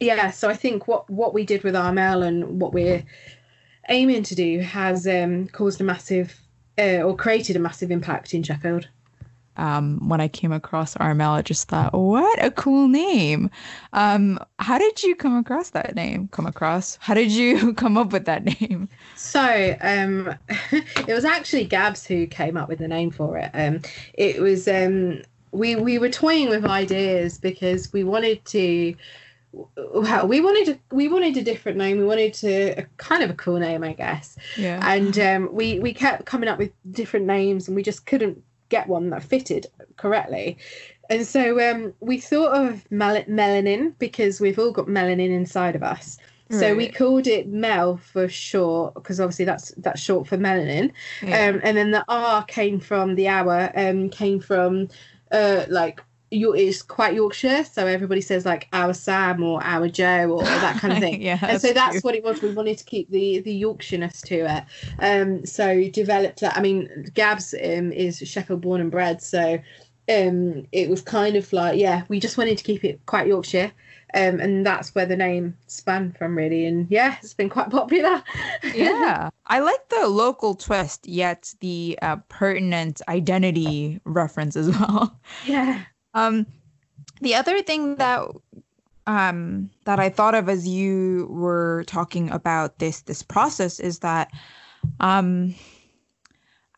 yeah 0.00 0.30
so 0.30 0.48
i 0.48 0.54
think 0.54 0.86
what 0.86 1.08
what 1.08 1.32
we 1.32 1.44
did 1.44 1.62
with 1.62 1.74
armel 1.74 2.22
and 2.22 2.60
what 2.60 2.72
we're 2.72 3.02
aiming 3.88 4.22
to 4.24 4.34
do 4.34 4.60
has 4.60 5.06
um 5.06 5.46
caused 5.48 5.80
a 5.80 5.84
massive 5.84 6.38
uh, 6.78 7.00
or 7.00 7.16
created 7.16 7.56
a 7.56 7.58
massive 7.58 7.90
impact 7.90 8.34
in 8.34 8.42
sheffield 8.42 8.88
um, 9.56 10.08
when 10.08 10.20
I 10.20 10.28
came 10.28 10.52
across 10.52 10.96
Armel, 10.96 11.32
I 11.32 11.42
just 11.42 11.68
thought, 11.68 11.94
what 11.94 12.44
a 12.44 12.50
cool 12.50 12.88
name. 12.88 13.50
Um, 13.92 14.38
how 14.58 14.78
did 14.78 15.02
you 15.02 15.14
come 15.14 15.36
across 15.36 15.70
that 15.70 15.94
name? 15.94 16.28
Come 16.28 16.46
across? 16.46 16.98
How 17.00 17.14
did 17.14 17.30
you 17.30 17.74
come 17.74 17.96
up 17.96 18.12
with 18.12 18.24
that 18.26 18.44
name? 18.44 18.88
So 19.16 19.76
um, 19.80 20.34
it 20.72 21.14
was 21.14 21.24
actually 21.24 21.64
Gabs 21.64 22.06
who 22.06 22.26
came 22.26 22.56
up 22.56 22.68
with 22.68 22.78
the 22.78 22.88
name 22.88 23.10
for 23.10 23.38
it. 23.38 23.50
Um, 23.54 23.80
it 24.14 24.40
was 24.40 24.68
um, 24.68 25.22
we 25.52 25.76
we 25.76 25.98
were 25.98 26.10
toying 26.10 26.48
with 26.48 26.64
ideas 26.64 27.38
because 27.38 27.92
we 27.92 28.04
wanted 28.04 28.44
to 28.46 28.94
well, 29.76 30.26
we 30.26 30.40
wanted 30.40 30.76
a, 30.76 30.94
we 30.94 31.08
wanted 31.08 31.36
a 31.36 31.42
different 31.42 31.78
name. 31.78 31.98
We 31.98 32.04
wanted 32.04 32.34
to 32.34 32.80
a 32.80 32.86
kind 32.98 33.22
of 33.22 33.30
a 33.30 33.34
cool 33.34 33.58
name, 33.58 33.82
I 33.82 33.94
guess. 33.94 34.36
Yeah. 34.56 34.80
And 34.82 35.18
um, 35.18 35.54
we 35.54 35.78
we 35.78 35.94
kept 35.94 36.26
coming 36.26 36.48
up 36.48 36.58
with 36.58 36.72
different 36.90 37.26
names, 37.26 37.68
and 37.68 37.76
we 37.76 37.82
just 37.82 38.06
couldn't 38.06 38.42
get 38.68 38.88
one 38.88 39.10
that 39.10 39.22
fitted 39.22 39.66
correctly. 39.96 40.58
And 41.08 41.26
so 41.26 41.70
um, 41.70 41.94
we 42.00 42.18
thought 42.18 42.56
of 42.56 42.90
mel- 42.90 43.24
melanin 43.24 43.94
because 43.98 44.40
we've 44.40 44.58
all 44.58 44.72
got 44.72 44.86
melanin 44.86 45.30
inside 45.30 45.76
of 45.76 45.82
us. 45.82 46.18
Right. 46.48 46.60
So 46.60 46.76
we 46.76 46.88
called 46.88 47.26
it 47.26 47.48
Mel 47.48 47.96
for 47.96 48.28
short 48.28 48.94
because 48.94 49.18
obviously 49.20 49.44
that's 49.44 49.70
that's 49.78 50.00
short 50.00 50.28
for 50.28 50.36
melanin. 50.36 50.92
Yeah. 51.22 51.48
Um, 51.48 51.60
and 51.64 51.76
then 51.76 51.90
the 51.90 52.04
R 52.08 52.44
came 52.44 52.78
from 52.78 53.16
the 53.16 53.26
hour 53.28 53.72
um, 53.74 54.10
came 54.10 54.38
from 54.38 54.88
uh, 55.32 55.64
like 55.68 56.00
it's 56.36 56.82
quite 56.82 57.14
Yorkshire, 57.14 57.64
so 57.64 57.86
everybody 57.86 58.20
says 58.20 58.44
like 58.44 58.68
our 58.72 58.92
Sam 58.92 59.42
or 59.42 59.62
our 59.64 59.88
Joe 59.88 60.30
or 60.30 60.42
that 60.42 60.78
kind 60.80 60.92
of 60.92 60.98
thing. 61.00 61.22
yeah, 61.22 61.38
and 61.42 61.60
so 61.60 61.72
that's 61.72 61.94
true. 61.94 62.00
what 62.02 62.14
it 62.14 62.24
was. 62.24 62.42
We 62.42 62.52
wanted 62.52 62.78
to 62.78 62.84
keep 62.84 63.10
the 63.10 63.40
the 63.40 63.62
Yorkshireness 63.62 64.22
to 64.26 64.34
it. 64.56 64.64
Um, 64.98 65.46
so 65.46 65.88
developed 65.90 66.40
that. 66.40 66.56
I 66.56 66.60
mean, 66.60 67.10
Gabs 67.14 67.54
um, 67.54 67.92
is 67.92 68.18
Sheffield 68.18 68.60
born 68.60 68.80
and 68.80 68.90
bred, 68.90 69.22
so 69.22 69.58
um, 70.08 70.66
it 70.72 70.88
was 70.88 71.02
kind 71.02 71.36
of 71.36 71.52
like 71.52 71.78
yeah, 71.78 72.04
we 72.08 72.20
just 72.20 72.38
wanted 72.38 72.58
to 72.58 72.64
keep 72.64 72.84
it 72.84 73.00
quite 73.06 73.26
Yorkshire. 73.26 73.72
Um, 74.14 74.40
and 74.40 74.64
that's 74.64 74.94
where 74.94 75.04
the 75.04 75.16
name 75.16 75.56
span 75.66 76.12
from 76.12 76.38
really 76.38 76.64
and 76.64 76.86
yeah 76.88 77.16
it's 77.20 77.34
been 77.34 77.50
quite 77.50 77.70
popular 77.70 78.22
yeah 78.72 79.28
i 79.46 79.58
like 79.58 79.88
the 79.88 80.06
local 80.06 80.54
twist 80.54 81.06
yet 81.08 81.52
the 81.60 81.98
uh, 82.00 82.16
pertinent 82.28 83.02
identity 83.08 84.00
reference 84.04 84.56
as 84.56 84.70
well 84.70 85.18
yeah 85.44 85.82
um, 86.16 86.46
the 87.20 87.34
other 87.34 87.62
thing 87.62 87.96
that 87.96 88.26
um, 89.06 89.70
that 89.84 90.00
I 90.00 90.08
thought 90.08 90.34
of 90.34 90.48
as 90.48 90.66
you 90.66 91.28
were 91.30 91.84
talking 91.86 92.30
about 92.30 92.78
this 92.78 93.02
this 93.02 93.22
process 93.22 93.78
is 93.78 94.00
that 94.00 94.32
um, 94.98 95.54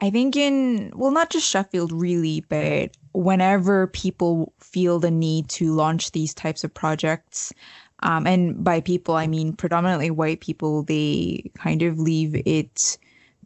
I 0.00 0.11
think 0.11 0.37
in 0.37 0.92
well 0.95 1.12
not 1.12 1.30
just 1.30 1.49
Sheffield 1.49 1.92
really, 1.92 2.45
but 2.49 2.97
whenever 3.12 3.87
people 3.87 4.52
feel 4.59 4.99
the 4.99 5.11
need 5.11 5.49
to 5.50 5.73
launch 5.73 6.11
these 6.11 6.35
types 6.35 6.64
of 6.64 6.75
projects, 6.75 7.52
um, 8.00 8.26
and 8.26 8.62
by 8.62 8.80
people 8.80 9.14
I 9.14 9.28
mean 9.28 9.52
predominantly 9.52 10.11
white 10.11 10.40
people, 10.40 10.83
they 10.83 11.50
kind 11.54 11.83
of 11.83 11.99
leave 11.99 12.42
it 12.45 12.99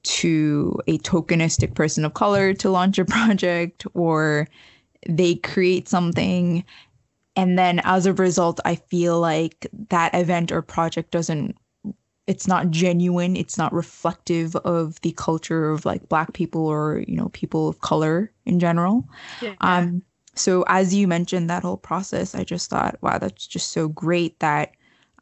to 0.04 0.78
a 0.88 0.99
tokenistic 0.99 1.75
person 1.75 2.04
of 2.04 2.14
color 2.14 2.54
to 2.54 2.70
launch 2.70 2.99
a 2.99 3.04
project 3.18 3.84
or 3.92 4.49
they 5.09 5.35
create 5.37 5.88
something 5.88 6.64
and 7.37 7.59
then 7.59 7.80
as 7.85 8.06
a 8.06 8.12
result 8.12 8.61
i 8.64 8.75
feel 8.75 9.21
like 9.21 9.66
that 9.88 10.14
event 10.14 10.52
or 10.52 10.62
project 10.62 11.11
doesn't 11.11 11.56
it's 12.26 12.47
not 12.47 12.71
genuine 12.71 13.37
it's 13.37 13.59
not 13.59 13.73
reflective 13.73 14.54
of 14.56 15.00
the 15.00 15.12
culture 15.12 15.71
of 15.71 15.85
like 15.85 16.09
black 16.09 16.32
people 16.32 16.66
or 16.66 17.04
you 17.09 17.16
know 17.16 17.28
people 17.30 17.68
of 17.68 17.80
color 17.80 18.30
in 18.47 18.61
general 18.61 19.04
yeah. 19.40 19.54
um 19.61 20.02
so 20.35 20.64
as 20.68 20.94
you 20.94 21.09
mentioned 21.09 21.50
that 21.50 21.62
whole 21.62 21.76
process 21.76 22.35
i 22.35 22.44
just 22.44 22.71
thought 22.71 22.97
wow 23.00 23.18
that's 23.18 23.47
just 23.47 23.73
so 23.73 23.88
great 23.88 24.38
that 24.40 24.73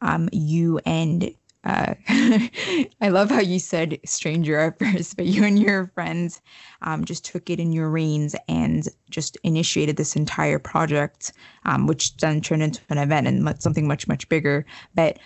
um 0.01 0.29
you 0.31 0.79
and 0.85 1.33
uh, 1.63 1.93
I 2.07 3.09
love 3.09 3.29
how 3.29 3.39
you 3.39 3.59
said 3.59 3.99
stranger 4.05 4.57
at 4.57 4.79
first, 4.79 5.15
but 5.15 5.25
you 5.25 5.43
and 5.43 5.59
your 5.59 5.87
friends 5.93 6.41
um, 6.81 7.05
just 7.05 7.23
took 7.23 7.49
it 7.49 7.59
in 7.59 7.71
your 7.71 7.89
reins 7.89 8.35
and 8.47 8.87
just 9.09 9.37
initiated 9.43 9.97
this 9.97 10.15
entire 10.15 10.59
project, 10.59 11.33
um, 11.65 11.87
which 11.87 12.17
then 12.17 12.41
turned 12.41 12.63
into 12.63 12.81
an 12.89 12.97
event 12.97 13.27
and 13.27 13.61
something 13.61 13.87
much, 13.87 14.07
much 14.07 14.27
bigger. 14.27 14.65
But 14.95 15.19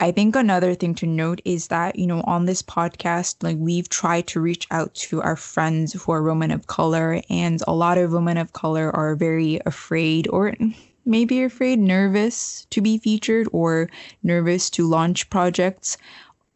I 0.00 0.12
think 0.12 0.34
another 0.34 0.74
thing 0.74 0.94
to 0.96 1.06
note 1.06 1.42
is 1.44 1.68
that, 1.68 1.98
you 1.98 2.06
know, 2.06 2.22
on 2.22 2.46
this 2.46 2.62
podcast, 2.62 3.42
like 3.42 3.58
we've 3.58 3.88
tried 3.88 4.26
to 4.28 4.40
reach 4.40 4.66
out 4.70 4.94
to 4.94 5.20
our 5.20 5.36
friends 5.36 5.92
who 5.92 6.10
are 6.12 6.22
women 6.22 6.50
of 6.50 6.66
color, 6.66 7.20
and 7.28 7.62
a 7.66 7.74
lot 7.74 7.98
of 7.98 8.12
women 8.12 8.38
of 8.38 8.54
color 8.54 8.94
are 8.96 9.14
very 9.14 9.60
afraid 9.66 10.26
or 10.28 10.54
maybe 11.04 11.42
afraid, 11.42 11.78
nervous 11.78 12.66
to 12.70 12.80
be 12.80 12.98
featured, 12.98 13.48
or 13.52 13.88
nervous 14.22 14.70
to 14.70 14.86
launch 14.86 15.28
projects, 15.30 15.96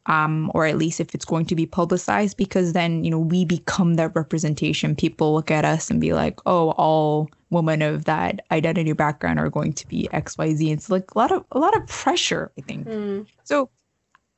um, 0.07 0.51
or 0.55 0.67
at 0.67 0.77
least 0.77 1.01
if 1.01 1.15
it's 1.15 1.25
going 1.25 1.47
to 1.47 1.55
be 1.55 1.67
publicized, 1.67 2.37
because 2.37 2.73
then 2.73 3.05
you 3.05 3.11
know 3.11 3.19
we 3.19 3.45
become 3.45 3.95
that 3.95 4.15
representation. 4.15 4.95
People 4.97 5.35
look 5.35 5.51
at 5.51 5.65
us 5.65 5.91
and 5.91 6.01
be 6.01 6.13
like, 6.13 6.39
"Oh, 6.47 6.71
all 6.73 7.31
women 7.51 7.83
of 7.83 8.05
that 8.05 8.45
identity 8.51 8.93
background 8.93 9.39
are 9.39 9.51
going 9.51 9.73
to 9.75 9.89
be 9.89 10.09
X, 10.13 10.37
Y, 10.39 10.55
Z." 10.55 10.71
It's 10.71 10.91
like 10.91 11.15
a 11.15 11.19
lot 11.19 11.33
of 11.33 11.45
a 11.53 11.59
lot 11.59 11.77
of 11.77 11.87
pressure, 11.87 12.53
I 12.59 12.61
think. 12.63 12.87
Mm. 12.87 13.27
So 13.45 13.71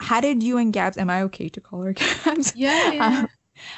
how 0.01 0.21
did 0.21 0.43
you 0.43 0.59
and 0.59 0.73
Gabs? 0.73 0.99
Am 0.99 1.11
I 1.11 1.23
okay 1.23 1.49
to 1.49 1.61
call 1.61 1.83
her 1.83 1.93
Gabs? 2.25 2.53
Yeah. 2.55 2.93
yeah. 2.93 3.07
Um, 3.21 3.29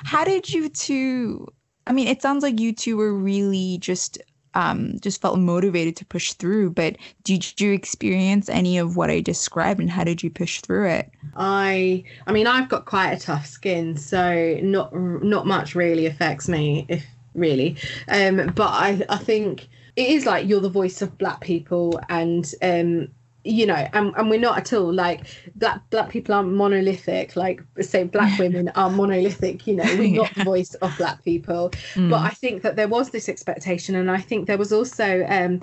how 0.04 0.24
did 0.24 0.50
you 0.50 0.68
two? 0.68 1.46
I 1.86 1.92
mean, 1.92 2.08
it 2.08 2.20
sounds 2.20 2.42
like 2.42 2.60
you 2.60 2.74
two 2.74 2.96
were 2.96 3.14
really 3.14 3.78
just 3.78 4.18
um, 4.58 4.98
just 5.00 5.22
felt 5.22 5.38
motivated 5.38 5.94
to 5.96 6.04
push 6.04 6.32
through. 6.32 6.70
But 6.70 6.96
did 7.22 7.60
you 7.60 7.72
experience 7.72 8.48
any 8.48 8.76
of 8.76 8.96
what 8.96 9.08
I 9.08 9.20
described, 9.20 9.78
and 9.78 9.88
how 9.88 10.02
did 10.02 10.22
you 10.22 10.30
push 10.30 10.60
through 10.60 10.88
it? 10.88 11.10
I, 11.36 12.02
I 12.26 12.32
mean, 12.32 12.48
I've 12.48 12.68
got 12.68 12.84
quite 12.84 13.12
a 13.12 13.20
tough 13.20 13.46
skin, 13.46 13.96
so 13.96 14.58
not 14.60 14.92
not 14.94 15.46
much 15.46 15.76
really 15.76 16.06
affects 16.06 16.48
me, 16.48 16.86
if 16.88 17.06
really. 17.34 17.76
Um, 18.08 18.52
but 18.56 18.68
I, 18.68 19.00
I 19.08 19.18
think 19.18 19.68
it 19.94 20.08
is 20.08 20.26
like 20.26 20.48
you're 20.48 20.60
the 20.60 20.68
voice 20.68 21.02
of 21.02 21.16
black 21.18 21.40
people 21.40 22.00
and 22.08 22.52
um 22.62 23.08
you 23.48 23.66
know 23.66 23.88
and, 23.92 24.14
and 24.16 24.28
we're 24.28 24.38
not 24.38 24.58
at 24.58 24.72
all 24.72 24.92
like 24.92 25.22
black 25.54 25.80
black 25.90 26.10
people 26.10 26.34
aren't 26.34 26.52
monolithic 26.52 27.34
like 27.34 27.62
say 27.80 28.04
black 28.04 28.38
women 28.38 28.68
are 28.74 28.90
monolithic 28.90 29.66
you 29.66 29.74
know 29.74 29.84
we're 29.96 30.14
not 30.14 30.32
the 30.34 30.44
voice 30.52 30.74
of 30.74 30.96
black 30.98 31.22
people 31.24 31.70
mm. 31.94 32.10
but 32.10 32.20
i 32.20 32.28
think 32.28 32.62
that 32.62 32.76
there 32.76 32.88
was 32.88 33.10
this 33.10 33.28
expectation 33.28 33.94
and 33.94 34.10
i 34.10 34.20
think 34.20 34.46
there 34.46 34.58
was 34.58 34.72
also 34.72 35.24
um 35.28 35.60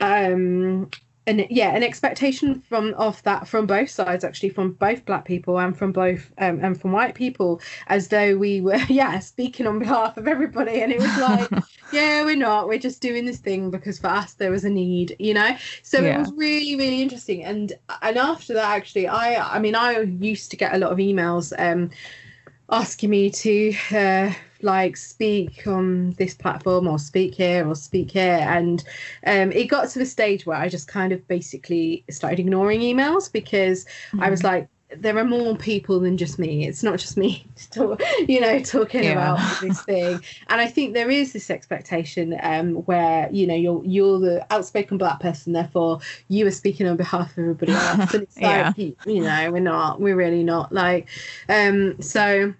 um 0.00 0.90
and 1.26 1.46
yeah 1.50 1.74
an 1.74 1.82
expectation 1.82 2.60
from 2.60 2.94
of 2.94 3.22
that 3.22 3.48
from 3.48 3.66
both 3.66 3.88
sides 3.88 4.24
actually 4.24 4.48
from 4.48 4.72
both 4.72 5.04
black 5.04 5.24
people 5.24 5.58
and 5.58 5.76
from 5.76 5.92
both 5.92 6.30
um, 6.38 6.58
and 6.62 6.80
from 6.80 6.92
white 6.92 7.14
people 7.14 7.60
as 7.86 8.08
though 8.08 8.36
we 8.36 8.60
were 8.60 8.76
yeah 8.88 9.18
speaking 9.18 9.66
on 9.66 9.78
behalf 9.78 10.16
of 10.16 10.28
everybody. 10.28 10.82
And 10.82 10.92
it 10.92 11.00
was 11.00 11.16
like 11.18 11.50
yeah 11.92 12.24
we're 12.24 12.36
not. 12.36 12.68
We're 12.68 12.78
just 12.78 13.00
doing 13.00 13.24
this 13.24 13.38
thing 13.38 13.70
because 13.70 13.98
for 13.98 14.08
us 14.08 14.34
there 14.34 14.50
was 14.50 14.64
a 14.64 14.70
need 14.70 15.16
you 15.18 15.34
know? 15.34 15.56
So 15.82 16.00
yeah. 16.00 16.16
it 16.16 16.18
was 16.18 16.32
really 16.36 16.76
really 16.76 17.02
interesting. 17.02 17.44
And 17.44 17.72
and 18.02 18.16
after 18.16 18.54
that 18.54 18.76
actually 18.76 19.08
i 19.08 19.56
i 19.56 19.58
mean 19.58 19.74
i 19.74 20.00
used 20.00 20.50
to 20.50 20.56
get 20.56 20.74
a 20.74 20.78
lot 20.78 20.92
of 20.92 20.98
emails 20.98 21.52
um 21.58 21.90
asking 22.70 23.10
me 23.10 23.30
to 23.30 23.74
uh, 23.92 24.32
like 24.62 24.96
speak 24.96 25.66
on 25.66 26.12
this 26.12 26.34
platform 26.34 26.88
or 26.88 26.98
speak 26.98 27.34
here 27.34 27.68
or 27.68 27.74
speak 27.74 28.10
here 28.10 28.38
and 28.40 28.84
um, 29.26 29.52
it 29.52 29.66
got 29.66 29.90
to 29.90 29.98
the 29.98 30.06
stage 30.06 30.46
where 30.46 30.56
i 30.56 30.68
just 30.68 30.88
kind 30.88 31.12
of 31.12 31.26
basically 31.28 32.02
started 32.08 32.40
ignoring 32.40 32.80
emails 32.80 33.30
because 33.30 33.84
mm-hmm. 33.84 34.22
i 34.22 34.30
was 34.30 34.40
mm-hmm. 34.40 34.56
like 34.56 34.68
there 34.98 35.16
are 35.18 35.24
more 35.24 35.56
people 35.56 36.00
than 36.00 36.16
just 36.16 36.38
me 36.38 36.66
it's 36.66 36.82
not 36.82 36.98
just 36.98 37.16
me 37.16 37.44
talk, 37.70 38.00
you 38.26 38.40
know 38.40 38.58
talking 38.60 39.04
yeah. 39.04 39.12
about 39.12 39.60
this 39.60 39.82
thing 39.82 40.20
and 40.48 40.60
i 40.60 40.66
think 40.66 40.94
there 40.94 41.10
is 41.10 41.32
this 41.32 41.50
expectation 41.50 42.38
um, 42.42 42.74
where 42.86 43.28
you 43.30 43.46
know 43.46 43.54
you're 43.54 43.84
you're 43.84 44.18
the 44.18 44.46
outspoken 44.52 44.98
black 44.98 45.20
person 45.20 45.52
therefore 45.52 46.00
you 46.28 46.46
are 46.46 46.50
speaking 46.50 46.86
on 46.86 46.96
behalf 46.96 47.30
of 47.32 47.38
everybody 47.38 47.72
else 47.74 48.14
and 48.14 48.22
it's 48.22 48.40
yeah. 48.40 48.72
like 48.76 48.96
you 49.06 49.20
know 49.20 49.50
we're 49.50 49.60
not 49.60 50.00
we're 50.00 50.16
really 50.16 50.42
not 50.42 50.72
like 50.72 51.08
um 51.48 52.00
so 52.00 52.52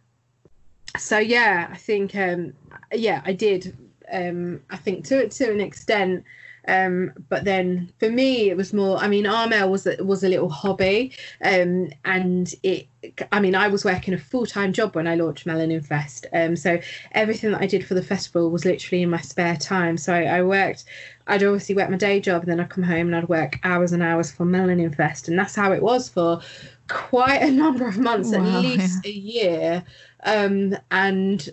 so 0.98 1.18
yeah, 1.18 1.68
I 1.70 1.76
think 1.76 2.14
um, 2.14 2.54
yeah, 2.92 3.22
I 3.24 3.32
did. 3.32 3.76
Um, 4.12 4.60
I 4.70 4.76
think 4.76 5.04
to 5.06 5.28
to 5.28 5.50
an 5.50 5.60
extent. 5.60 6.24
Um, 6.66 7.12
but 7.28 7.44
then 7.44 7.92
for 7.99 8.11
me, 8.11 8.50
it 8.50 8.56
was 8.56 8.73
more. 8.73 8.99
I 8.99 9.09
mean, 9.09 9.26
Armel 9.26 9.71
was 9.71 9.87
a, 9.87 10.02
was 10.02 10.25
a 10.25 10.28
little 10.28 10.49
hobby, 10.49 11.12
um, 11.42 11.90
and 12.04 12.52
it. 12.62 12.88
I 13.33 13.40
mean, 13.40 13.54
I 13.54 13.68
was 13.68 13.85
working 13.85 14.14
a 14.14 14.18
full 14.18 14.47
time 14.47 14.73
job 14.73 14.94
when 14.94 15.06
I 15.06 15.14
launched 15.14 15.47
Melanin 15.47 15.85
Fest. 15.85 16.26
Um, 16.33 16.56
so 16.56 16.78
everything 17.12 17.52
that 17.52 17.61
I 17.61 17.66
did 17.66 17.87
for 17.87 17.94
the 17.94 18.02
festival 18.02 18.50
was 18.50 18.64
literally 18.64 19.02
in 19.02 19.11
my 19.11 19.21
spare 19.21 19.56
time. 19.56 19.97
So 19.99 20.14
I, 20.14 20.38
I 20.38 20.42
worked. 20.42 20.85
I'd 21.26 21.43
obviously 21.43 21.75
work 21.75 21.91
my 21.91 21.97
day 21.97 22.21
job, 22.21 22.43
and 22.43 22.50
then 22.50 22.60
I'd 22.60 22.71
come 22.71 22.84
home 22.84 23.08
and 23.08 23.17
I'd 23.17 23.28
work 23.28 23.58
hours 23.65 23.93
and 23.93 24.02
hours 24.02 24.30
for 24.30 24.47
Melanin 24.47 24.95
Fest, 24.95 25.28
and 25.28 25.38
that's 25.38 25.54
how 25.54 25.73
it 25.73 25.82
was 25.82 26.08
for 26.08 26.41
quite 26.88 27.43
a 27.43 27.50
number 27.50 27.86
of 27.86 27.99
months, 27.99 28.30
wow, 28.30 28.45
at 28.45 28.62
least 28.62 29.04
yeah. 29.04 29.10
a 29.10 29.15
year. 29.15 29.84
Um, 30.25 30.76
and 30.91 31.50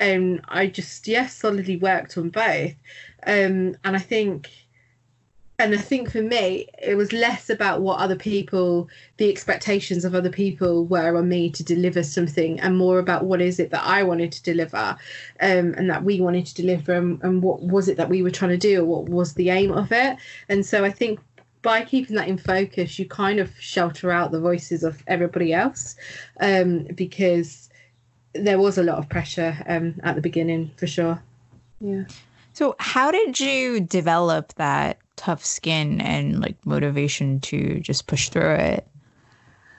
um, 0.00 0.40
I 0.48 0.66
just 0.66 1.06
yes, 1.08 1.34
solidly 1.34 1.76
worked 1.76 2.16
on 2.18 2.30
both. 2.30 2.74
Um, 3.26 3.76
and 3.84 3.96
I 3.96 3.98
think 3.98 4.48
and 5.58 5.72
I 5.74 5.78
think 5.78 6.10
for 6.10 6.20
me, 6.20 6.68
it 6.82 6.96
was 6.96 7.14
less 7.14 7.48
about 7.48 7.80
what 7.80 7.98
other 7.98 8.16
people, 8.16 8.90
the 9.16 9.30
expectations 9.30 10.04
of 10.04 10.14
other 10.14 10.28
people 10.28 10.84
were 10.84 11.16
on 11.16 11.28
me 11.28 11.48
to 11.50 11.64
deliver 11.64 12.02
something, 12.02 12.60
and 12.60 12.76
more 12.76 12.98
about 12.98 13.24
what 13.24 13.40
is 13.40 13.58
it 13.58 13.70
that 13.70 13.82
I 13.82 14.02
wanted 14.02 14.32
to 14.32 14.42
deliver, 14.42 14.98
um, 15.40 15.74
and 15.78 15.88
that 15.88 16.04
we 16.04 16.20
wanted 16.20 16.44
to 16.46 16.54
deliver, 16.54 16.92
and, 16.92 17.22
and 17.22 17.42
what 17.42 17.62
was 17.62 17.88
it 17.88 17.96
that 17.96 18.10
we 18.10 18.22
were 18.22 18.30
trying 18.30 18.50
to 18.50 18.58
do, 18.58 18.82
or 18.82 18.84
what 18.84 19.08
was 19.08 19.32
the 19.32 19.48
aim 19.48 19.72
of 19.72 19.92
it. 19.92 20.18
And 20.50 20.64
so 20.66 20.84
I 20.84 20.90
think 20.90 21.20
by 21.62 21.84
keeping 21.84 22.16
that 22.16 22.28
in 22.28 22.36
focus, 22.36 22.98
you 22.98 23.06
kind 23.06 23.40
of 23.40 23.50
shelter 23.58 24.10
out 24.10 24.32
the 24.32 24.40
voices 24.40 24.84
of 24.84 25.02
everybody 25.06 25.54
else 25.54 25.96
um, 26.40 26.84
because 26.94 27.70
there 28.40 28.58
was 28.58 28.78
a 28.78 28.82
lot 28.82 28.98
of 28.98 29.08
pressure 29.08 29.56
um, 29.66 30.00
at 30.02 30.14
the 30.14 30.20
beginning 30.20 30.70
for 30.76 30.86
sure. 30.86 31.22
Yeah. 31.80 32.04
So, 32.52 32.74
how 32.78 33.10
did 33.10 33.38
you 33.38 33.80
develop 33.80 34.54
that 34.54 34.98
tough 35.16 35.44
skin 35.44 36.00
and 36.00 36.40
like 36.40 36.56
motivation 36.64 37.40
to 37.40 37.80
just 37.80 38.06
push 38.06 38.28
through 38.28 38.54
it? 38.54 38.86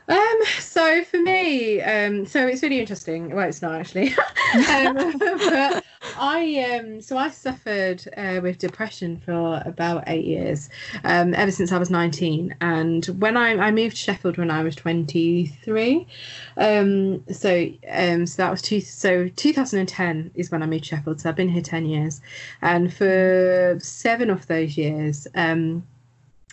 Um, 0.10 0.40
so 0.60 1.04
for 1.04 1.18
me, 1.18 1.82
um, 1.82 2.26
so 2.26 2.48
it's 2.48 2.64
really 2.64 2.80
interesting. 2.80 3.36
Well, 3.36 3.48
it's 3.48 3.62
not 3.62 3.74
actually. 3.74 4.16
um, 4.70 5.18
but 5.20 5.84
I 6.18 6.80
um, 6.80 7.02
so 7.02 7.18
I 7.18 7.30
suffered 7.30 8.08
uh, 8.16 8.40
with 8.42 8.58
depression 8.58 9.18
for 9.18 9.62
about 9.66 10.06
eight 10.08 10.24
years, 10.24 10.70
um, 11.04 11.34
ever 11.34 11.52
since 11.52 11.74
I 11.74 11.78
was 11.78 11.90
nineteen. 11.90 12.56
And 12.62 13.06
when 13.20 13.36
I, 13.36 13.58
I 13.58 13.72
moved 13.72 13.98
to 13.98 14.02
Sheffield 14.02 14.38
when 14.38 14.50
I 14.50 14.64
was 14.64 14.76
twenty 14.76 15.48
three, 15.48 16.08
um, 16.56 17.24
so 17.30 17.70
um, 17.92 18.26
so 18.26 18.42
that 18.44 18.52
was 18.52 18.62
two. 18.62 18.80
So 18.80 19.28
two 19.30 19.52
thousand 19.52 19.80
and 19.80 19.90
ten 19.90 20.32
is 20.36 20.52
when 20.52 20.64
I 20.64 20.68
moved 20.68 20.86
to 20.86 20.96
Sheffield. 20.96 21.20
So 21.20 21.30
I've 21.30 21.36
been 21.36 21.50
here 21.50 21.62
ten 21.62 21.86
years, 21.86 22.22
and 22.62 22.94
for 22.94 23.78
seven 23.82 24.30
of 24.30 24.48
those 24.48 24.78
years, 24.78 25.28
um 25.36 25.84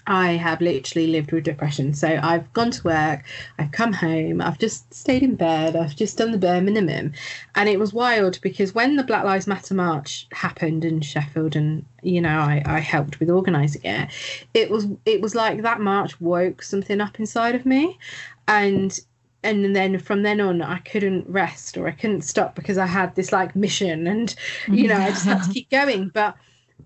I 0.07 0.33
have 0.33 0.61
literally 0.61 1.07
lived 1.07 1.33
with 1.33 1.45
depression. 1.45 1.95
So 1.95 2.21
I've 2.23 2.53
gone 2.53 2.71
to 2.73 2.83
work, 2.83 3.25
I've 3.59 3.73
come 3.73 3.93
home, 3.93 4.41
I've 4.41 4.59
just 4.59 4.93
stayed 4.93 5.23
in 5.23 5.35
bed, 5.35 5.77
I've 5.77 5.97
just 5.97 6.19
done 6.19 6.33
the 6.33 6.39
bare 6.39 6.61
minimum. 6.61 7.13
And 7.55 7.69
it 7.69 7.79
was 7.79 7.93
wild 7.93 8.39
because 8.43 8.75
when 8.75 8.97
the 8.97 9.03
Black 9.03 9.25
Lives 9.25 9.47
Matter 9.47 9.75
march 9.75 10.27
happened 10.33 10.85
in 10.85 11.01
Sheffield 11.01 11.57
and 11.57 11.85
you 12.03 12.21
know, 12.21 12.39
I, 12.39 12.63
I 12.67 12.81
helped 12.81 13.19
with 13.19 13.31
organising 13.31 13.85
it, 13.85 14.11
it 14.53 14.71
was 14.71 14.87
it 15.07 15.23
was 15.23 15.35
like 15.35 15.63
that 15.63 15.81
march 15.81 16.21
woke 16.21 16.63
something 16.63 17.01
up 17.01 17.19
inside 17.19 17.55
of 17.55 17.65
me. 17.65 17.99
And 18.47 18.99
and 19.43 19.75
then 19.77 19.99
from 19.99 20.23
then 20.23 20.41
on 20.41 20.61
I 20.61 20.79
couldn't 20.79 21.29
rest 21.29 21.77
or 21.77 21.87
I 21.87 21.93
couldn't 21.93 22.23
stop 22.23 22.55
because 22.55 22.79
I 22.79 22.87
had 22.87 23.15
this 23.15 23.33
like 23.33 23.57
mission 23.57 24.07
and 24.07 24.35
you 24.69 24.89
know, 24.89 24.97
I 24.97 25.11
just 25.11 25.25
had 25.25 25.43
to 25.45 25.51
keep 25.53 25.71
going. 25.71 26.09
But 26.09 26.37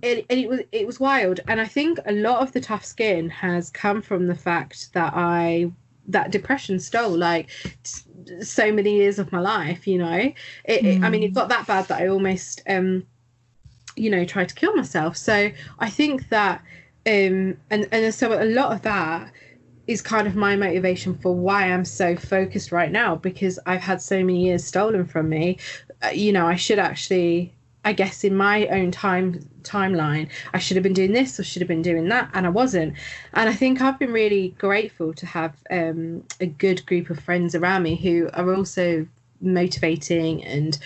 it, 0.02 0.26
and 0.30 0.38
it 0.38 0.48
was 0.48 0.60
it 0.72 0.86
was 0.86 1.00
wild 1.00 1.40
and 1.48 1.60
i 1.60 1.64
think 1.64 1.98
a 2.06 2.12
lot 2.12 2.40
of 2.40 2.52
the 2.52 2.60
tough 2.60 2.84
skin 2.84 3.28
has 3.28 3.70
come 3.70 4.00
from 4.00 4.26
the 4.26 4.34
fact 4.34 4.92
that 4.92 5.12
i 5.14 5.70
that 6.06 6.30
depression 6.30 6.78
stole 6.78 7.16
like 7.16 7.50
so 8.40 8.72
many 8.72 8.96
years 8.96 9.18
of 9.18 9.30
my 9.32 9.40
life 9.40 9.86
you 9.86 9.98
know 9.98 10.32
it, 10.64 10.82
mm. 10.82 10.96
it, 10.96 11.02
i 11.02 11.10
mean 11.10 11.22
it 11.22 11.32
mm. 11.32 11.34
got 11.34 11.48
that 11.48 11.66
bad 11.66 11.86
that 11.88 12.00
i 12.00 12.06
almost 12.06 12.62
um 12.68 13.04
you 13.96 14.10
know 14.10 14.24
tried 14.24 14.48
to 14.48 14.54
kill 14.54 14.74
myself 14.74 15.16
so 15.16 15.50
i 15.80 15.90
think 15.90 16.28
that 16.28 16.62
um 17.06 17.56
and 17.70 17.88
and 17.90 18.14
so 18.14 18.40
a 18.40 18.44
lot 18.44 18.72
of 18.72 18.82
that 18.82 19.32
is 19.88 20.02
kind 20.02 20.28
of 20.28 20.36
my 20.36 20.54
motivation 20.54 21.14
for 21.14 21.34
why 21.34 21.64
I'm 21.64 21.86
so 21.86 22.14
focused 22.14 22.70
right 22.72 22.92
now 22.92 23.16
because 23.16 23.58
I've 23.64 23.80
had 23.80 24.02
so 24.02 24.18
many 24.18 24.44
years 24.44 24.62
stolen 24.62 25.06
from 25.06 25.30
me. 25.30 25.56
Uh, 26.02 26.08
you 26.08 26.30
know, 26.30 26.46
I 26.46 26.56
should 26.56 26.78
actually 26.78 27.54
I 27.84 27.94
guess 27.94 28.22
in 28.22 28.36
my 28.36 28.66
own 28.66 28.90
time 28.90 29.40
timeline, 29.68 30.28
I 30.54 30.58
should 30.58 30.76
have 30.76 30.82
been 30.82 30.92
doing 30.92 31.12
this 31.12 31.38
or 31.38 31.44
should 31.44 31.62
have 31.62 31.68
been 31.68 31.82
doing 31.82 32.08
that, 32.08 32.30
and 32.34 32.46
I 32.46 32.50
wasn't. 32.50 32.94
And 33.34 33.48
I 33.48 33.52
think 33.52 33.80
I've 33.80 33.98
been 33.98 34.12
really 34.12 34.54
grateful 34.58 35.12
to 35.14 35.26
have 35.26 35.54
um, 35.70 36.24
a 36.40 36.46
good 36.46 36.84
group 36.86 37.10
of 37.10 37.20
friends 37.20 37.54
around 37.54 37.82
me 37.82 37.96
who 37.96 38.30
are 38.34 38.54
also 38.54 39.06
motivating 39.40 40.44
and 40.44 40.78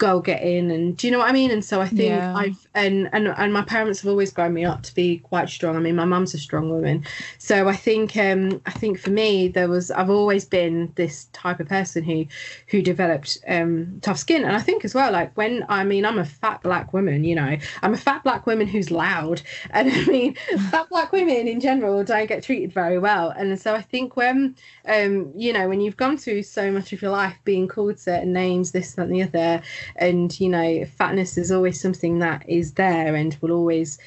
goal 0.00 0.22
in 0.22 0.70
and 0.70 0.96
do 0.96 1.06
you 1.06 1.10
know 1.12 1.18
what 1.18 1.28
I 1.28 1.32
mean? 1.32 1.50
And 1.50 1.64
so 1.64 1.80
I 1.80 1.86
think 1.86 2.00
yeah. 2.00 2.34
I've 2.34 2.66
and, 2.74 3.08
and 3.12 3.28
and 3.28 3.52
my 3.52 3.62
parents 3.62 4.00
have 4.00 4.08
always 4.08 4.32
grown 4.32 4.54
me 4.54 4.64
up 4.64 4.82
to 4.84 4.94
be 4.94 5.18
quite 5.18 5.48
strong. 5.48 5.76
I 5.76 5.78
mean 5.78 5.94
my 5.94 6.06
mum's 6.06 6.34
a 6.34 6.38
strong 6.38 6.70
woman. 6.70 7.04
So 7.38 7.68
I 7.68 7.76
think 7.76 8.16
um 8.16 8.60
I 8.66 8.70
think 8.70 8.98
for 8.98 9.10
me 9.10 9.48
there 9.48 9.68
was 9.68 9.90
I've 9.90 10.10
always 10.10 10.44
been 10.44 10.92
this 10.96 11.26
type 11.32 11.60
of 11.60 11.68
person 11.68 12.02
who 12.02 12.26
who 12.68 12.82
developed 12.82 13.38
um 13.46 14.00
tough 14.00 14.18
skin. 14.18 14.42
And 14.42 14.56
I 14.56 14.60
think 14.60 14.84
as 14.84 14.94
well, 14.94 15.12
like 15.12 15.36
when 15.36 15.64
I 15.68 15.84
mean 15.84 16.04
I'm 16.04 16.18
a 16.18 16.24
fat 16.24 16.62
black 16.62 16.92
woman, 16.92 17.22
you 17.22 17.34
know, 17.34 17.56
I'm 17.82 17.94
a 17.94 17.98
fat 17.98 18.24
black 18.24 18.46
woman 18.46 18.66
who's 18.66 18.90
loud. 18.90 19.42
And 19.72 19.90
I 19.90 20.04
mean 20.06 20.34
fat 20.70 20.88
black 20.88 21.12
women 21.12 21.46
in 21.46 21.60
general 21.60 22.02
don't 22.02 22.26
get 22.26 22.42
treated 22.42 22.72
very 22.72 22.98
well. 22.98 23.30
And 23.30 23.60
so 23.60 23.74
I 23.74 23.82
think 23.82 24.16
when 24.16 24.56
um, 24.86 25.32
you 25.36 25.52
know, 25.52 25.68
when 25.68 25.80
you've 25.80 25.96
gone 25.96 26.16
through 26.16 26.42
so 26.42 26.70
much 26.70 26.92
of 26.92 27.02
your 27.02 27.10
life 27.10 27.36
being 27.44 27.68
called 27.68 27.98
certain 27.98 28.32
names, 28.32 28.72
this, 28.72 28.94
that, 28.94 29.06
and 29.06 29.14
the 29.14 29.22
other, 29.22 29.62
and 29.96 30.38
you 30.40 30.48
know 30.48 30.84
fatness 30.84 31.36
is 31.38 31.50
always 31.52 31.80
something 31.80 32.18
that 32.18 32.48
is 32.48 32.72
there 32.72 33.14
and 33.14 33.36
will 33.40 33.52
always 33.52 33.98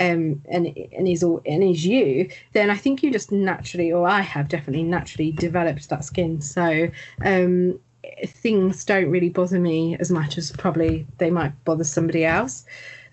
um, 0.00 0.42
and 0.48 0.66
and 0.92 1.08
is 1.08 1.22
all 1.22 1.40
and 1.44 1.62
is 1.62 1.84
you, 1.84 2.28
then 2.52 2.70
I 2.70 2.76
think 2.76 3.02
you 3.02 3.10
just 3.10 3.32
naturally, 3.32 3.92
or 3.92 4.06
I 4.06 4.20
have 4.20 4.48
definitely 4.48 4.84
naturally 4.84 5.32
developed 5.32 5.88
that 5.88 6.04
skin. 6.04 6.40
So 6.40 6.88
um, 7.24 7.80
things 8.26 8.84
don't 8.84 9.10
really 9.10 9.28
bother 9.28 9.58
me 9.58 9.96
as 9.98 10.10
much 10.10 10.38
as 10.38 10.52
probably 10.52 11.06
they 11.18 11.30
might 11.30 11.52
bother 11.64 11.84
somebody 11.84 12.24
else. 12.24 12.64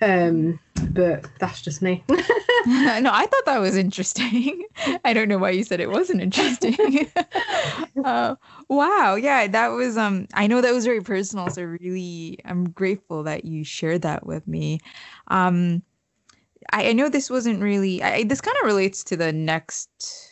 Um, 0.06 0.60
but 0.91 1.28
that's 1.39 1.62
just 1.62 1.82
me. 1.82 2.04
no, 2.68 3.12
I 3.12 3.26
thought 3.26 3.46
that 3.46 3.60
was 3.60 3.76
interesting. 3.76 4.63
I 5.06 5.13
don't 5.13 5.28
know 5.28 5.38
why 5.38 5.50
you 5.50 5.63
said 5.63 5.80
it 5.80 5.89
wasn't 5.89 6.22
interesting. 6.22 7.10
uh, 8.04 8.36
wow, 8.70 9.15
yeah, 9.15 9.48
that 9.48 9.68
was. 9.70 9.98
Um, 9.98 10.28
I 10.34 10.48
know 10.48 10.62
that 10.62 10.74
was 10.74 10.86
very 10.86 11.02
personal, 11.02 11.50
so 11.50 11.63
really, 11.63 12.39
I'm 12.46 12.70
grateful 12.70 13.24
that 13.24 13.46
you 13.46 13.63
shared 13.63 14.04
that 14.04 14.26
with 14.26 14.48
me. 14.48 14.80
Um, 15.28 15.84
I, 16.72 16.89
I 16.89 16.94
know 16.94 17.10
this 17.10 17.30
wasn't 17.30 17.62
really. 17.62 18.02
I, 18.04 18.24
this 18.24 18.41
kind 18.41 18.58
of 18.62 18.65
relates 18.68 19.04
to 19.06 19.18
the 19.18 19.34
next 19.34 20.25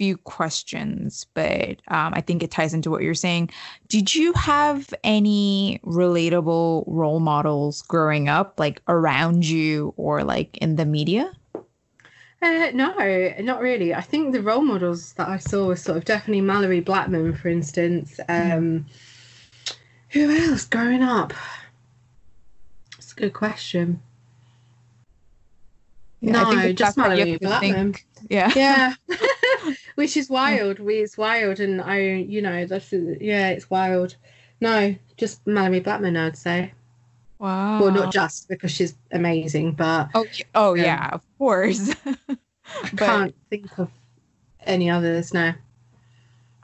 few 0.00 0.16
questions, 0.16 1.26
but 1.34 1.76
um, 1.88 2.14
I 2.14 2.22
think 2.22 2.42
it 2.42 2.50
ties 2.50 2.72
into 2.72 2.90
what 2.90 3.02
you're 3.02 3.12
saying. 3.12 3.50
Did 3.88 4.14
you 4.14 4.32
have 4.32 4.94
any 5.04 5.78
relatable 5.84 6.84
role 6.86 7.20
models 7.20 7.82
growing 7.82 8.26
up, 8.26 8.58
like 8.58 8.80
around 8.88 9.44
you 9.46 9.92
or 9.98 10.24
like 10.24 10.56
in 10.56 10.76
the 10.76 10.86
media? 10.86 11.30
Uh, 12.40 12.70
no, 12.72 12.94
not 13.40 13.60
really. 13.60 13.92
I 13.92 14.00
think 14.00 14.32
the 14.32 14.40
role 14.40 14.62
models 14.62 15.12
that 15.18 15.28
I 15.28 15.36
saw 15.36 15.66
were 15.66 15.76
sort 15.76 15.98
of 15.98 16.06
definitely 16.06 16.40
Malorie 16.40 16.82
Blackman, 16.82 17.34
for 17.34 17.48
instance. 17.48 18.18
Um, 18.26 18.86
who 20.08 20.34
else 20.34 20.64
growing 20.64 21.02
up? 21.02 21.34
It's 22.96 23.12
a 23.12 23.16
good 23.16 23.34
question. 23.34 24.00
Yeah, 26.22 26.32
no, 26.32 26.72
just 26.72 26.96
Malorie 26.96 27.38
Blackman. 27.38 27.92
Think. 27.92 28.06
Yeah. 28.28 28.52
Yeah. 28.54 28.94
Which 29.94 30.16
is 30.16 30.28
wild. 30.28 30.78
We 30.78 30.96
it's 30.96 31.16
wild 31.16 31.60
and 31.60 31.80
I 31.80 31.98
you 32.00 32.42
know, 32.42 32.66
that's 32.66 32.92
yeah, 32.92 33.50
it's 33.50 33.70
wild. 33.70 34.16
No, 34.60 34.94
just 35.16 35.44
Malorie 35.44 35.82
Blackman 35.82 36.16
I'd 36.16 36.36
say. 36.36 36.72
Wow. 37.38 37.80
Well 37.80 37.92
not 37.92 38.12
just 38.12 38.48
because 38.48 38.70
she's 38.70 38.94
amazing, 39.12 39.72
but 39.72 40.08
Oh 40.14 40.26
oh 40.54 40.72
um, 40.72 40.78
yeah, 40.78 41.08
of 41.12 41.22
course. 41.38 41.94
I 42.06 42.88
but, 42.92 42.98
can't 42.98 43.34
think 43.48 43.78
of 43.78 43.90
any 44.64 44.90
others 44.90 45.34
now. 45.34 45.54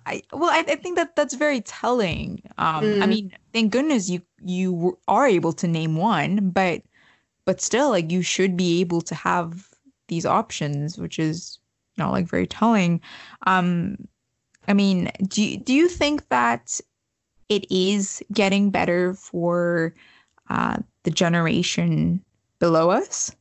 I 0.06 0.22
well, 0.32 0.50
I, 0.50 0.58
I, 0.60 0.76
think 0.76 0.96
that 0.96 1.16
that's 1.16 1.34
very 1.34 1.60
telling. 1.60 2.40
Um, 2.58 2.84
mm. 2.84 3.02
I 3.02 3.06
mean, 3.06 3.32
thank 3.52 3.72
goodness 3.72 4.08
you 4.08 4.22
you 4.40 4.98
are 5.08 5.26
able 5.26 5.52
to 5.54 5.66
name 5.66 5.96
one, 5.96 6.50
but 6.50 6.82
but 7.44 7.60
still, 7.60 7.90
like 7.90 8.12
you 8.12 8.22
should 8.22 8.56
be 8.56 8.80
able 8.80 9.00
to 9.02 9.14
have 9.14 9.68
these 10.08 10.26
options, 10.26 10.98
which 10.98 11.18
is 11.18 11.58
know 11.98 12.10
like 12.10 12.26
very 12.26 12.46
telling. 12.46 13.00
Um, 13.46 14.08
I 14.68 14.74
mean, 14.74 15.10
do 15.28 15.42
you, 15.42 15.58
do 15.58 15.72
you 15.72 15.88
think 15.88 16.28
that 16.28 16.80
it 17.48 17.70
is 17.70 18.22
getting 18.32 18.70
better 18.70 19.14
for 19.14 19.94
uh, 20.50 20.78
the 21.04 21.10
generation 21.10 22.24
below 22.58 22.90
us? 22.90 23.34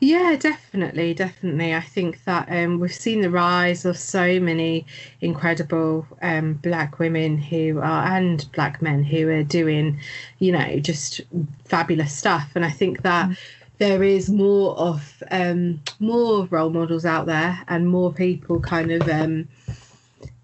Yeah, 0.00 0.36
definitely, 0.36 1.14
definitely. 1.14 1.74
I 1.74 1.80
think 1.80 2.24
that 2.24 2.48
um, 2.50 2.78
we've 2.78 2.92
seen 2.92 3.22
the 3.22 3.30
rise 3.30 3.84
of 3.84 3.96
so 3.96 4.38
many 4.38 4.84
incredible 5.20 6.06
um, 6.20 6.54
black 6.54 6.98
women 6.98 7.38
who 7.38 7.78
are 7.78 8.16
and 8.16 8.50
black 8.52 8.82
men 8.82 9.04
who 9.04 9.28
are 9.30 9.42
doing, 9.42 10.00
you 10.40 10.52
know, 10.52 10.78
just 10.80 11.22
fabulous 11.64 12.12
stuff. 12.12 12.50
And 12.54 12.64
I 12.64 12.70
think 12.70 13.02
that 13.02 13.30
mm 13.30 13.36
there 13.78 14.02
is 14.02 14.30
more 14.30 14.76
of 14.78 15.22
um, 15.30 15.80
more 15.98 16.46
role 16.46 16.70
models 16.70 17.04
out 17.04 17.26
there 17.26 17.62
and 17.68 17.88
more 17.88 18.12
people 18.12 18.60
kind 18.60 18.92
of 18.92 19.08
um, 19.08 19.48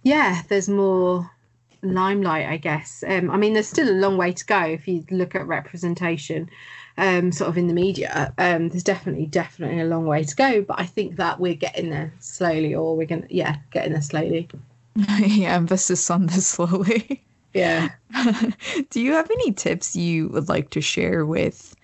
yeah 0.03 0.43
there's 0.49 0.69
more 0.69 1.31
limelight 1.83 2.47
i 2.47 2.57
guess. 2.57 3.03
Um, 3.07 3.31
i 3.31 3.37
mean 3.37 3.55
there's 3.55 3.69
still 3.69 3.89
a 3.89 3.93
long 3.93 4.17
way 4.17 4.33
to 4.33 4.45
go 4.45 4.61
if 4.61 4.87
you 4.87 5.05
look 5.11 5.35
at 5.35 5.47
representation 5.47 6.51
um, 6.99 7.33
sort 7.33 7.49
of 7.49 7.57
in 7.57 7.67
the 7.67 7.73
media. 7.73 8.35
Um, 8.37 8.69
there's 8.69 8.83
definitely 8.83 9.25
definitely 9.25 9.81
a 9.81 9.87
long 9.87 10.05
way 10.05 10.25
to 10.25 10.37
go 10.37 10.63
but 10.63 10.79
i 10.79 10.85
think 10.85 11.17
that 11.17 11.41
we're 11.41 11.55
getting 11.55 11.91
there 11.91 12.13
slowly 12.19 12.75
or 12.75 12.97
we're 12.97 13.07
gonna 13.07 13.27
yeah 13.31 13.57
getting 13.71 13.93
there 13.93 14.03
slowly. 14.03 14.49
Yeah 15.21 15.55
emphasis 15.55 16.11
on 16.11 16.27
the 16.27 16.41
slowly. 16.41 17.25
Yeah. 17.55 17.89
Do 18.91 19.01
you 19.01 19.13
have 19.13 19.31
any 19.31 19.53
tips 19.53 19.97
you 19.97 20.29
would 20.29 20.49
like 20.49 20.71
to 20.71 20.81
share 20.81 21.27
with 21.27 21.75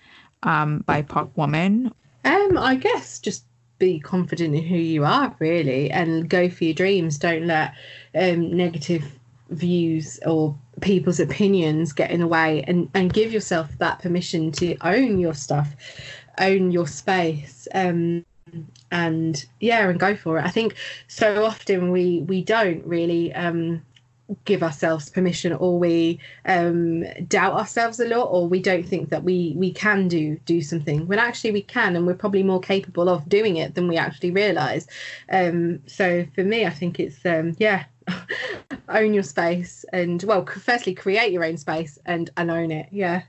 um, 0.43 0.83
BIPOC 0.87 1.29
woman? 1.35 1.91
Um, 2.25 2.57
I 2.57 2.75
guess 2.75 3.19
just 3.19 3.45
be 3.79 3.99
confident 3.99 4.55
in 4.55 4.63
who 4.63 4.75
you 4.75 5.05
are, 5.05 5.35
really, 5.39 5.91
and 5.91 6.29
go 6.29 6.49
for 6.49 6.65
your 6.65 6.73
dreams. 6.73 7.17
Don't 7.17 7.47
let 7.47 7.73
um, 8.15 8.55
negative 8.55 9.03
views 9.49 10.19
or 10.25 10.57
people's 10.81 11.19
opinions 11.19 11.93
get 11.93 12.11
in 12.11 12.19
the 12.19 12.27
way, 12.27 12.63
and 12.67 12.89
and 12.93 13.13
give 13.13 13.31
yourself 13.31 13.69
that 13.79 13.99
permission 13.99 14.51
to 14.53 14.75
own 14.81 15.19
your 15.19 15.33
stuff, 15.33 15.75
own 16.39 16.71
your 16.71 16.87
space. 16.87 17.67
Um, 17.73 18.25
and 18.91 19.45
yeah 19.59 19.89
and 19.89 19.99
go 19.99 20.15
for 20.15 20.37
it 20.37 20.45
i 20.45 20.49
think 20.49 20.75
so 21.07 21.43
often 21.43 21.91
we 21.91 22.21
we 22.21 22.41
don't 22.41 22.85
really 22.85 23.33
um 23.33 23.81
give 24.45 24.61
ourselves 24.61 25.09
permission 25.09 25.53
or 25.53 25.79
we 25.79 26.19
um, 26.45 27.03
doubt 27.27 27.53
ourselves 27.53 27.99
a 27.99 28.07
lot 28.07 28.25
or 28.25 28.47
we 28.47 28.61
don't 28.61 28.87
think 28.87 29.09
that 29.09 29.23
we 29.23 29.53
we 29.55 29.71
can 29.71 30.07
do 30.07 30.37
do 30.45 30.61
something. 30.61 31.07
When 31.07 31.19
actually 31.19 31.51
we 31.51 31.61
can 31.61 31.95
and 31.95 32.05
we're 32.05 32.13
probably 32.15 32.43
more 32.43 32.59
capable 32.59 33.09
of 33.09 33.27
doing 33.29 33.57
it 33.57 33.75
than 33.75 33.87
we 33.87 33.97
actually 33.97 34.31
realize. 34.31 34.87
Um, 35.31 35.81
so 35.87 36.25
for 36.35 36.43
me 36.43 36.65
i 36.65 36.69
think 36.69 36.99
it's 36.99 37.25
um, 37.25 37.55
yeah 37.57 37.85
own 38.89 39.13
your 39.13 39.23
space 39.23 39.85
and 39.91 40.23
well 40.23 40.45
firstly 40.45 40.93
create 40.93 41.31
your 41.31 41.43
own 41.43 41.57
space 41.57 41.97
and 42.05 42.29
and 42.37 42.51
own 42.51 42.71
it. 42.71 42.87
Yeah. 42.91 43.23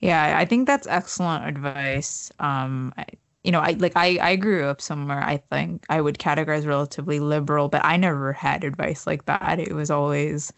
Yeah 0.00 0.38
i 0.38 0.44
think 0.44 0.66
that's 0.66 0.86
excellent 0.86 1.46
advice. 1.46 2.30
Um 2.38 2.92
I, 2.96 3.06
you 3.44 3.50
know, 3.50 3.60
I 3.60 3.72
like 3.72 3.92
I 3.96 4.18
I 4.20 4.36
grew 4.36 4.64
up 4.64 4.80
somewhere 4.80 5.22
I 5.22 5.38
think 5.38 5.84
I 5.88 6.00
would 6.00 6.18
categorize 6.18 6.66
relatively 6.66 7.20
liberal, 7.20 7.68
but 7.68 7.84
I 7.84 7.96
never 7.96 8.32
had 8.32 8.64
advice 8.64 9.06
like 9.06 9.24
that. 9.26 9.58
It 9.58 9.74
was 9.74 9.90
always 9.90 10.52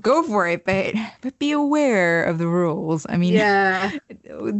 go 0.00 0.22
for 0.22 0.46
it, 0.48 0.64
but 0.64 0.94
but 1.20 1.38
be 1.38 1.52
aware 1.52 2.24
of 2.24 2.38
the 2.38 2.48
rules. 2.48 3.06
I 3.08 3.16
mean, 3.16 3.34
yeah. 3.34 3.92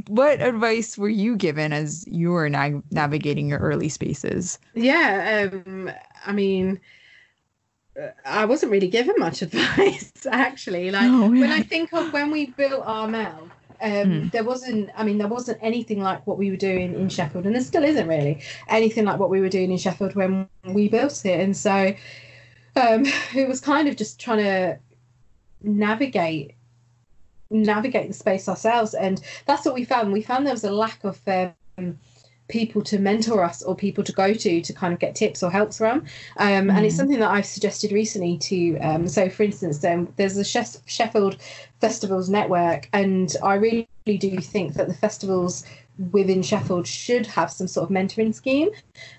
What 0.09 0.41
advice 0.43 0.99
were 0.99 1.09
you 1.09 1.37
given 1.37 1.73
as 1.73 2.07
you 2.07 2.31
were 2.31 2.49
na- 2.49 2.81
navigating 2.91 3.49
your 3.49 3.59
early 3.59 3.89
spaces? 3.89 4.59
Yeah, 4.75 5.49
um, 5.53 5.91
I 6.27 6.33
mean, 6.33 6.81
I 8.25 8.45
wasn't 8.45 8.73
really 8.73 8.89
given 8.89 9.15
much 9.19 9.43
advice 9.43 10.13
actually. 10.31 10.91
Like 10.91 11.11
oh, 11.11 11.33
yeah. 11.33 11.41
when 11.41 11.51
I 11.51 11.63
think 11.63 11.93
of 11.93 12.13
when 12.13 12.31
we 12.31 12.47
built 12.47 12.83
Armel, 12.85 13.49
um, 13.81 13.91
mm. 13.91 14.33
There 14.33 14.45
wasn't, 14.45 14.91
I 14.97 15.05
mean, 15.05 15.19
there 15.19 15.29
wasn't 15.29 15.59
anything 15.63 16.01
like 16.01 16.27
what 16.27 16.39
we 16.39 16.51
were 16.51 16.57
doing 16.57 16.95
in 16.95 17.09
Sheffield, 17.09 17.47
and 17.47 17.55
there 17.55 17.63
still 17.63 17.85
isn't 17.85 18.09
really 18.09 18.41
anything 18.69 19.05
like 19.05 19.19
what 19.19 19.31
we 19.31 19.41
were 19.41 19.49
doing 19.49 19.71
in 19.71 19.79
Sheffield 19.79 20.15
when 20.15 20.49
we 20.65 20.89
built 20.89 21.25
it. 21.25 21.41
And 21.41 21.57
so 21.57 21.95
um, 22.77 23.05
it 23.35 23.49
was 23.49 23.61
kind 23.61 23.89
of 23.89 23.97
just 23.97 24.21
trying 24.21 24.39
to 24.39 24.79
navigate 25.63 26.55
navigate 27.51 28.09
the 28.09 28.15
space 28.15 28.47
ourselves 28.47 28.93
and 28.93 29.23
that's 29.47 29.65
what 29.65 29.75
we 29.75 29.83
found 29.83 30.13
we 30.13 30.21
found 30.21 30.47
there 30.47 30.53
was 30.53 30.65
a 30.65 30.71
lack 30.71 31.03
of 31.03 31.19
um, 31.27 31.99
people 32.49 32.83
to 32.83 32.99
mentor 32.99 33.45
us 33.45 33.63
or 33.63 33.77
people 33.77 34.03
to 34.03 34.13
go 34.13 34.33
to 34.35 34.61
to 34.61 34.73
kind 34.73 34.93
of 34.93 34.99
get 34.99 35.15
tips 35.15 35.43
or 35.43 35.51
help 35.51 35.73
from. 35.73 36.01
Um, 36.39 36.69
mm. 36.69 36.73
And 36.73 36.85
it's 36.85 36.95
mm. 36.95 36.99
something 36.99 37.21
that 37.21 37.31
I've 37.31 37.47
suggested 37.47 37.93
recently 37.93 38.39
to. 38.39 38.79
Um, 38.79 39.09
so, 39.09 39.29
for 39.29 39.43
instance, 39.43 39.85
um, 39.85 40.13
there's 40.17 40.37
a 40.37 40.45
Sheffield 40.45 41.37
Festivals 41.81 42.29
Network, 42.29 42.89
and 42.93 43.35
I 43.43 43.55
really 43.55 43.89
do 44.07 44.39
think 44.39 44.75
that 44.75 44.89
the 44.89 44.95
festivals 44.95 45.65
within 46.13 46.43
Sheffield 46.43 46.87
should 46.87 47.27
have 47.27 47.51
some 47.51 47.67
sort 47.67 47.91
of 47.91 47.95
mentoring 47.95 48.35
scheme 48.35 48.71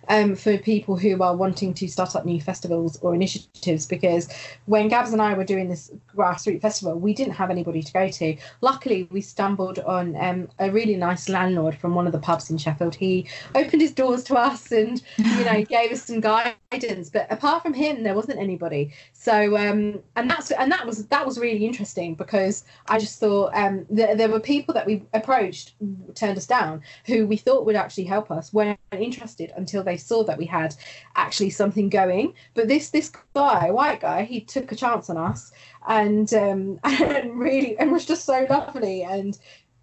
um, 0.08 0.36
for 0.36 0.58
people 0.58 0.96
who 0.96 1.22
are 1.22 1.36
wanting 1.36 1.74
to 1.74 1.88
start 1.88 2.16
up 2.16 2.26
new 2.26 2.40
festivals 2.40 2.98
or 3.02 3.14
initiatives. 3.14 3.86
Because 3.86 4.30
when 4.66 4.88
Gabs 4.88 5.12
and 5.12 5.22
I 5.22 5.34
were 5.34 5.44
doing 5.44 5.68
this 5.68 5.92
grassroots 6.16 6.62
festival, 6.62 6.96
we 6.96 7.14
didn't 7.14 7.34
have 7.34 7.50
anybody 7.50 7.84
to 7.84 7.92
go 7.92 8.10
to. 8.10 8.38
Luckily, 8.62 9.08
we 9.12 9.22
stumbled 9.22 9.80
on 9.80 10.16
um, 10.16 10.50
a 10.60 10.72
really 10.72 10.96
nice 10.96 11.28
landlord 11.28 11.76
from 11.76 11.96
one 11.96 12.08
of 12.08 12.14
the 12.14 12.20
pubs 12.20 12.50
in 12.50 12.58
Sheffield. 12.58 12.96
He 12.96 13.28
opened 13.56 13.82
his 13.82 13.92
doors 13.92 14.24
to 14.26 14.36
us 14.36 14.72
and 14.72 15.02
you 15.18 15.44
know 15.44 15.64
gave 15.70 15.92
us 15.92 16.04
some 16.04 16.22
guidance. 16.22 17.10
But 17.10 17.28
apart 17.30 17.62
from 17.62 17.74
him, 17.74 18.04
there 18.04 18.16
wasn't 18.16 18.40
anybody. 18.40 18.94
So 19.12 19.58
um, 19.58 20.00
and 20.16 20.30
that's 20.30 20.52
and 20.52 20.72
that 20.72 20.86
was 20.86 21.08
that 21.08 21.26
was 21.26 21.38
really 21.38 21.66
interesting 21.66 22.16
because 22.16 22.64
I 22.88 23.00
just 23.00 23.20
thought 23.20 23.52
um, 23.54 23.86
th- 23.94 24.18
there 24.18 24.30
were 24.30 24.40
people 24.40 24.74
that 24.76 24.86
we 24.86 25.04
approached 25.14 25.74
turned 26.16 26.38
us 26.38 26.46
down 26.46 26.69
down 26.70 26.82
who 27.06 27.26
we 27.26 27.38
thought 27.38 27.66
would 27.66 27.76
actually 27.76 28.04
help 28.04 28.32
us 28.32 28.54
weren't 28.54 28.80
interested 28.92 29.52
until 29.56 29.84
they 29.84 29.98
saw 29.98 30.24
that 30.24 30.38
we 30.38 30.46
had 30.46 30.76
actually 31.16 31.50
something 31.50 31.90
going 31.90 32.34
but 32.54 32.68
this 32.68 32.90
this 32.90 33.12
guy 33.34 33.72
white 33.72 34.02
guy 34.02 34.24
he 34.24 34.42
took 34.42 34.72
a 34.72 34.76
chance 34.76 35.10
on 35.10 35.18
us 35.18 35.52
and 35.88 36.34
um 36.34 36.80
and 36.84 37.40
really 37.40 37.78
and 37.78 37.92
was 37.92 38.06
just 38.06 38.26
so 38.26 38.46
lovely 38.50 39.04
and 39.04 39.40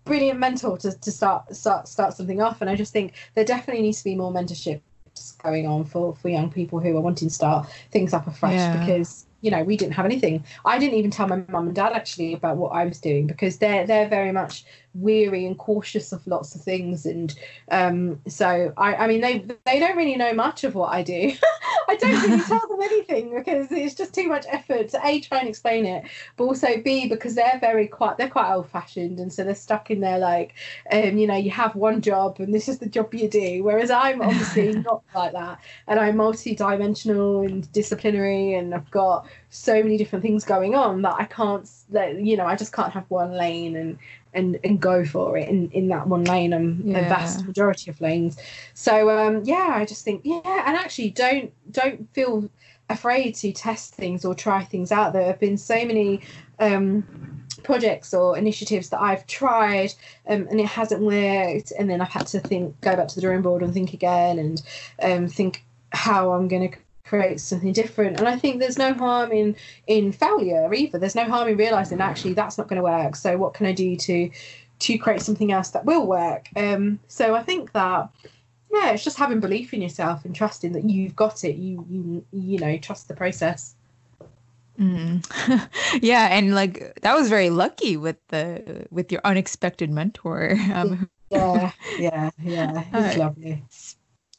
brilliant 0.07 0.39
mentor 0.39 0.79
to, 0.79 0.99
to 0.99 1.13
start 1.13 1.55
start 1.55 1.87
start 1.87 2.15
something 2.15 2.41
off. 2.41 2.63
And 2.63 2.71
I 2.71 2.77
just 2.77 2.93
think 2.93 3.13
there 3.35 3.45
definitely 3.45 3.83
needs 3.83 3.99
to 3.99 4.05
be 4.05 4.15
more 4.15 4.33
mentorship 4.33 4.81
going 5.43 5.67
on 5.67 5.85
for 5.85 6.15
for 6.17 6.29
young 6.29 6.51
people 6.51 6.81
who 6.81 6.97
are 6.97 7.01
wanting 7.01 7.29
to 7.29 7.35
start 7.35 7.67
things 7.91 8.15
up 8.15 8.27
afresh 8.27 8.53
yeah. 8.53 8.79
because 8.79 9.27
you 9.41 9.51
know 9.51 9.63
we 9.63 9.75
didn't 9.75 9.95
have 9.95 10.05
anything 10.05 10.45
i 10.67 10.79
didn't 10.79 10.99
even 10.99 11.11
tell 11.11 11.27
my 11.27 11.43
mum 11.49 11.69
and 11.69 11.75
dad 11.75 11.93
actually 11.95 12.35
about 12.35 12.59
what 12.59 12.69
i 12.69 12.85
was 12.85 13.01
doing 13.01 13.27
because 13.27 13.57
they're 13.57 13.87
they're 13.87 14.09
very 14.11 14.31
much 14.31 14.67
weary 15.01 15.47
and 15.47 15.59
cautious 15.59 16.13
of 16.13 16.27
lots 16.27 16.55
of 16.55 16.63
things. 16.63 17.07
And 17.07 17.35
um, 17.71 18.21
so 18.27 18.73
I, 18.77 18.95
I 18.95 19.07
mean 19.07 19.21
they 19.21 19.45
they 19.65 19.79
don't 19.79 19.97
really 19.97 20.17
know 20.17 20.33
much 20.33 20.65
of 20.65 20.75
what 20.75 20.93
I 20.93 21.03
do. 21.03 21.33
I 21.89 21.97
don't 21.97 22.23
really 22.23 22.43
tell 22.47 22.67
them 22.69 22.83
anything 22.83 23.35
because 23.35 23.69
it's 23.71 23.95
just 23.95 24.15
too 24.15 24.29
much 24.29 24.47
effort 24.49 24.89
to 24.91 25.07
a 25.07 25.21
try 25.21 25.39
and 25.39 25.49
explain 25.49 25.87
it 25.87 26.05
but 26.37 26.45
also 26.45 26.81
b 26.83 27.09
because 27.09 27.35
they're 27.35 27.59
very 27.61 27.87
quite 27.87 28.17
they're 28.19 28.29
quite 28.29 28.53
old 28.53 28.69
fashioned 28.69 29.21
and 29.21 29.33
so 29.33 29.45
they're 29.45 29.55
stuck 29.55 29.91
in 29.91 30.01
there 30.01 30.19
like 30.19 30.55
um, 30.93 31.17
you 31.17 31.27
know 31.27 31.37
you 31.37 31.51
have 31.51 31.75
one 31.75 32.01
job 32.01 32.41
and 32.41 32.53
this 32.53 32.69
is 32.69 32.79
the 32.79 32.87
job 32.89 33.13
you 33.15 33.29
do. 33.29 33.63
Whereas 33.63 33.91
I'm 33.91 34.23
obviously 34.23 34.73
not 34.89 35.03
like 35.15 35.33
that. 35.33 35.61
And 35.87 35.99
I'm 35.99 36.17
multi-dimensional 36.17 37.43
and 37.43 37.71
disciplinary 37.73 38.55
and 38.55 38.75
I've 38.75 38.91
got 38.91 39.27
so 39.51 39.83
many 39.83 39.97
different 39.97 40.23
things 40.23 40.45
going 40.45 40.75
on 40.75 41.03
that 41.03 41.15
I 41.19 41.25
can't 41.25 41.69
that 41.91 42.21
you 42.21 42.37
know 42.37 42.47
I 42.47 42.57
just 42.57 42.73
can't 42.73 42.93
have 42.93 43.05
one 43.11 43.33
lane 43.33 43.77
and 43.77 43.99
and 44.37 44.59
and 44.65 44.81
go 44.81 45.05
for 45.05 45.37
it 45.37 45.49
in 45.49 45.71
in 45.71 45.89
that 45.89 46.07
one 46.07 46.25
lane. 46.25 46.53
And 46.53 46.85
yeah. 46.85 46.99
a 46.99 47.09
vast 47.09 47.45
majority 47.45 47.91
of 47.91 48.01
lanes. 48.01 48.37
So 48.75 49.11
um 49.11 49.43
yeah 49.45 49.71
i 49.73 49.85
just 49.85 50.05
think 50.05 50.23
yeah 50.25 50.63
and 50.67 50.77
actually 50.77 51.11
don't 51.11 51.53
don't 51.73 52.13
feel 52.13 52.49
afraid 52.89 53.35
to 53.35 53.53
test 53.53 53.95
things 53.95 54.25
or 54.25 54.35
try 54.35 54.63
things 54.63 54.93
out. 54.93 55.13
There 55.13 55.27
have 55.27 55.41
been 55.41 55.59
so 55.59 55.85
many 55.85 56.21
um 56.59 57.05
projects 57.63 58.15
or 58.15 58.39
initiatives 58.39 58.91
that 58.91 59.01
I've 59.01 59.27
tried 59.27 59.93
um, 60.29 60.47
and 60.51 60.61
it 60.61 60.67
hasn't 60.67 61.03
worked. 61.03 61.73
And 61.79 61.91
then 61.91 62.01
I've 62.01 62.09
had 62.09 62.27
to 62.29 62.41
think 62.41 62.81
go 62.81 62.95
back 62.97 63.09
to 63.09 63.15
the 63.15 63.21
drawing 63.21 63.43
board 63.43 63.63
and 63.63 63.75
think 63.75 63.93
again 63.93 64.39
and 64.39 64.63
um, 65.03 65.29
think 65.29 65.65
how 65.93 66.33
I'm 66.33 66.49
going 66.49 66.71
to 66.71 66.79
create 67.07 67.41
something 67.41 67.73
different 67.73 68.19
and 68.19 68.29
i 68.29 68.37
think 68.37 68.59
there's 68.59 68.79
no 68.79 68.93
harm 68.95 69.33
in 69.33 69.55
in 69.87 70.13
failure 70.13 70.73
either 70.75 70.99
there's 70.99 71.15
no 71.15 71.25
harm 71.25 71.49
in 71.49 71.57
realizing 71.57 72.01
actually 72.01 72.33
that's 72.33 72.59
not 72.59 72.69
going 72.69 72.77
to 72.77 72.83
work 72.83 73.17
so 73.17 73.37
what 73.37 73.55
can 73.55 73.67
i 73.67 73.73
do 73.73 73.97
to 73.97 74.31
to 74.79 74.99
create 74.99 75.21
something 75.21 75.53
else 75.53 75.71
that 75.71 75.85
will 75.85 76.07
work 76.07 76.49
um 76.57 76.99
so 77.09 77.35
i 77.35 77.43
think 77.43 77.73
that 77.73 78.09
yeah 78.73 78.91
it's 78.91 79.05
just 79.05 79.19
having 79.19 79.41
belief 79.41 79.73
in 79.73 79.81
yourself 79.81 80.25
and 80.25 80.35
trusting 80.35 80.73
that 80.73 80.89
you've 80.89 81.17
got 81.17 81.45
it 81.45 81.57
you 81.57 81.85
you 81.89 82.25
you 82.33 82.59
know 82.59 82.77
trust 82.79 83.09
the 83.09 83.15
process 83.15 83.75
Mm. 84.79 85.25
yeah, 86.03 86.29
and 86.31 86.55
like 86.55 87.01
that 87.01 87.15
was 87.15 87.29
very 87.29 87.51
lucky 87.51 87.97
with 87.97 88.17
the 88.29 88.87
with 88.91 89.11
your 89.11 89.21
unexpected 89.25 89.91
mentor. 89.91 90.57
Um, 90.73 91.09
yeah, 91.31 91.71
yeah, 91.99 92.31
yeah. 92.43 92.85
It's 92.93 93.17
uh, 93.17 93.19
lovely. 93.19 93.63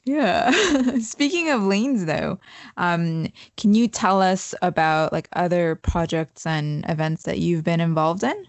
Yeah. 0.07 0.51
Speaking 1.01 1.49
of 1.49 1.63
lanes 1.63 2.05
though, 2.05 2.39
um, 2.77 3.27
can 3.57 3.73
you 3.73 3.89
tell 3.89 4.21
us 4.21 4.55
about 4.61 5.11
like 5.11 5.27
other 5.33 5.75
projects 5.75 6.45
and 6.45 6.85
events 6.89 7.23
that 7.23 7.39
you've 7.39 7.65
been 7.65 7.81
involved 7.81 8.23
in? 8.23 8.47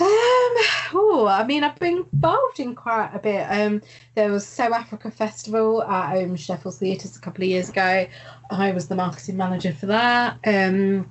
Um, 0.00 0.54
oh, 0.94 1.26
I 1.28 1.44
mean, 1.44 1.64
I've 1.64 1.78
been 1.78 2.06
involved 2.12 2.60
in 2.60 2.74
quite 2.74 3.10
a 3.12 3.18
bit. 3.18 3.44
Um, 3.50 3.82
there 4.14 4.30
was 4.30 4.46
So 4.46 4.72
Africa 4.72 5.10
Festival 5.10 5.82
at 5.82 6.22
um, 6.22 6.36
Sheffield 6.36 6.76
Theatres 6.76 7.16
a 7.16 7.20
couple 7.20 7.44
of 7.44 7.50
years 7.50 7.68
ago. 7.68 8.06
I 8.50 8.70
was 8.70 8.88
the 8.88 8.94
marketing 8.94 9.36
manager 9.36 9.72
for 9.72 9.86
that. 9.86 10.38
Um, 10.46 11.10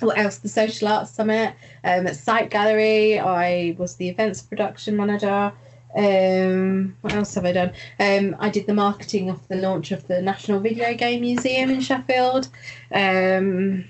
what 0.00 0.18
else? 0.18 0.38
The 0.38 0.48
Social 0.48 0.88
Arts 0.88 1.12
Summit 1.12 1.54
um, 1.84 2.06
at 2.08 2.16
Site 2.16 2.50
Gallery. 2.50 3.20
I 3.20 3.76
was 3.78 3.96
the 3.96 4.08
events 4.08 4.42
production 4.42 4.96
manager. 4.96 5.52
Um, 5.96 6.96
what 7.02 7.12
else 7.12 7.34
have 7.34 7.44
I 7.44 7.52
done? 7.52 7.72
Um, 8.00 8.36
I 8.38 8.48
did 8.50 8.66
the 8.66 8.74
marketing 8.74 9.30
of 9.30 9.46
the 9.48 9.56
launch 9.56 9.92
of 9.92 10.06
the 10.08 10.20
National 10.20 10.60
Video 10.60 10.94
Game 10.94 11.20
Museum 11.20 11.70
in 11.70 11.80
Sheffield. 11.80 12.48
Um, 12.92 13.84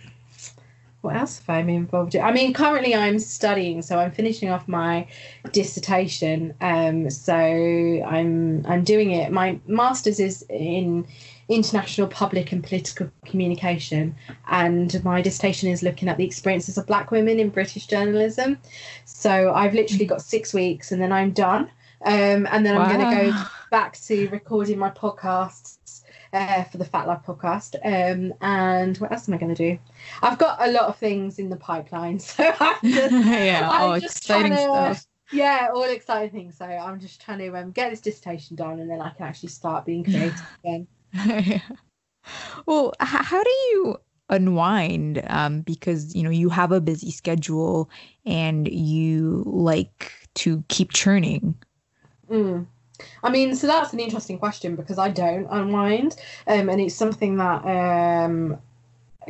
what 1.04 1.16
else 1.16 1.38
have 1.38 1.50
I 1.50 1.62
been 1.62 1.74
involved 1.74 2.14
in? 2.14 2.22
I 2.22 2.32
mean, 2.32 2.54
currently 2.54 2.94
I'm 2.94 3.18
studying, 3.18 3.82
so 3.82 3.98
I'm 3.98 4.10
finishing 4.10 4.48
off 4.50 4.66
my 4.66 5.06
dissertation. 5.52 6.54
Um, 6.62 7.10
so 7.10 7.34
I'm 7.34 8.64
I'm 8.66 8.84
doing 8.84 9.10
it. 9.12 9.30
My 9.30 9.58
master's 9.66 10.18
is 10.18 10.44
in 10.48 11.06
international 11.50 12.06
public 12.08 12.52
and 12.52 12.64
political 12.64 13.10
communication, 13.26 14.14
and 14.48 15.04
my 15.04 15.20
dissertation 15.20 15.68
is 15.68 15.82
looking 15.82 16.08
at 16.08 16.16
the 16.16 16.24
experiences 16.24 16.78
of 16.78 16.86
Black 16.86 17.10
women 17.10 17.38
in 17.38 17.50
British 17.50 17.86
journalism. 17.86 18.58
So 19.04 19.52
I've 19.52 19.74
literally 19.74 20.06
got 20.06 20.22
six 20.22 20.54
weeks, 20.54 20.90
and 20.90 21.02
then 21.02 21.12
I'm 21.12 21.32
done. 21.32 21.70
Um, 22.04 22.46
and 22.50 22.64
then 22.64 22.76
wow. 22.76 22.82
I'm 22.82 22.98
going 22.98 23.10
to 23.10 23.32
go 23.32 23.44
back 23.70 23.98
to 24.02 24.28
recording 24.28 24.78
my 24.78 24.90
podcasts 24.90 26.02
uh, 26.34 26.64
for 26.64 26.78
the 26.78 26.84
Fat 26.84 27.06
Lab 27.06 27.24
podcast. 27.24 27.76
Um, 27.82 28.34
and 28.40 28.96
what 28.98 29.12
else 29.12 29.28
am 29.28 29.34
I 29.34 29.38
going 29.38 29.54
to 29.54 29.72
do? 29.72 29.78
I've 30.22 30.38
got 30.38 30.66
a 30.66 30.70
lot 30.70 30.84
of 30.84 30.98
things 30.98 31.38
in 31.38 31.48
the 31.48 31.56
pipeline, 31.56 32.18
so 32.20 32.52
I'm 32.60 32.76
just 32.84 33.26
yeah, 33.26 33.68
I'm 33.70 33.90
all 33.90 34.00
just 34.00 34.18
exciting 34.18 34.52
to, 34.52 34.58
stuff. 34.58 35.06
Yeah, 35.32 35.68
all 35.74 35.84
exciting 35.84 36.30
things. 36.30 36.58
So 36.58 36.66
I'm 36.66 37.00
just 37.00 37.22
trying 37.22 37.38
to 37.38 37.56
um, 37.56 37.70
get 37.70 37.90
this 37.90 38.00
dissertation 38.00 38.56
done, 38.56 38.80
and 38.80 38.90
then 38.90 39.00
I 39.00 39.10
can 39.10 39.26
actually 39.26 39.48
start 39.50 39.86
being 39.86 40.04
creative 40.04 40.42
again. 40.62 40.86
yeah. 41.14 41.60
Well, 42.66 42.92
h- 43.00 43.08
how 43.08 43.42
do 43.42 43.50
you 43.50 43.96
unwind 44.30 45.22
um, 45.26 45.60
because 45.60 46.14
you 46.14 46.22
know 46.22 46.30
you 46.30 46.48
have 46.48 46.72
a 46.72 46.80
busy 46.80 47.10
schedule 47.10 47.90
and 48.24 48.66
you 48.68 49.42
like 49.46 50.12
to 50.34 50.64
keep 50.68 50.92
churning 50.92 51.54
Mm. 52.30 52.66
I 53.22 53.30
mean, 53.30 53.56
so 53.56 53.66
that's 53.66 53.92
an 53.92 54.00
interesting 54.00 54.38
question 54.38 54.76
because 54.76 54.98
I 54.98 55.10
don't 55.10 55.46
unwind, 55.50 56.16
um, 56.46 56.68
and 56.68 56.80
it's 56.80 56.94
something 56.94 57.36
that 57.36 57.64
um, 57.64 58.58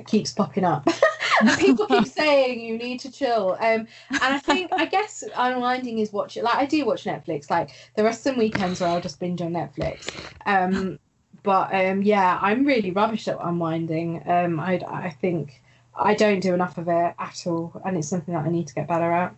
keeps 0.06 0.32
popping 0.32 0.64
up. 0.64 0.86
People 1.58 1.86
keep 1.86 2.06
saying 2.20 2.60
you 2.60 2.76
need 2.76 3.00
to 3.00 3.10
chill, 3.10 3.56
um, 3.60 3.86
and 4.10 4.20
I 4.22 4.38
think 4.38 4.70
I 4.72 4.84
guess 4.84 5.24
unwinding 5.36 5.98
is 5.98 6.12
watching. 6.12 6.42
Like 6.44 6.56
I 6.56 6.66
do 6.66 6.84
watch 6.84 7.04
Netflix. 7.04 7.50
Like 7.50 7.70
there 7.96 8.06
are 8.06 8.12
some 8.12 8.36
weekends 8.36 8.80
where 8.80 8.90
I'll 8.90 9.00
just 9.00 9.18
binge 9.18 9.40
on 9.40 9.52
Netflix. 9.52 10.12
Um, 10.46 10.98
but 11.42 11.74
um, 11.74 12.02
yeah, 12.02 12.38
I'm 12.40 12.64
really 12.64 12.90
rubbish 12.90 13.28
at 13.28 13.38
unwinding. 13.40 14.22
Um, 14.28 14.60
I 14.60 14.80
I 14.86 15.10
think 15.10 15.62
I 15.96 16.14
don't 16.14 16.40
do 16.40 16.54
enough 16.54 16.78
of 16.78 16.88
it 16.88 17.14
at 17.18 17.42
all, 17.46 17.80
and 17.84 17.96
it's 17.96 18.08
something 18.08 18.34
that 18.34 18.44
I 18.44 18.50
need 18.50 18.66
to 18.68 18.74
get 18.74 18.88
better 18.88 19.10
at. 19.10 19.34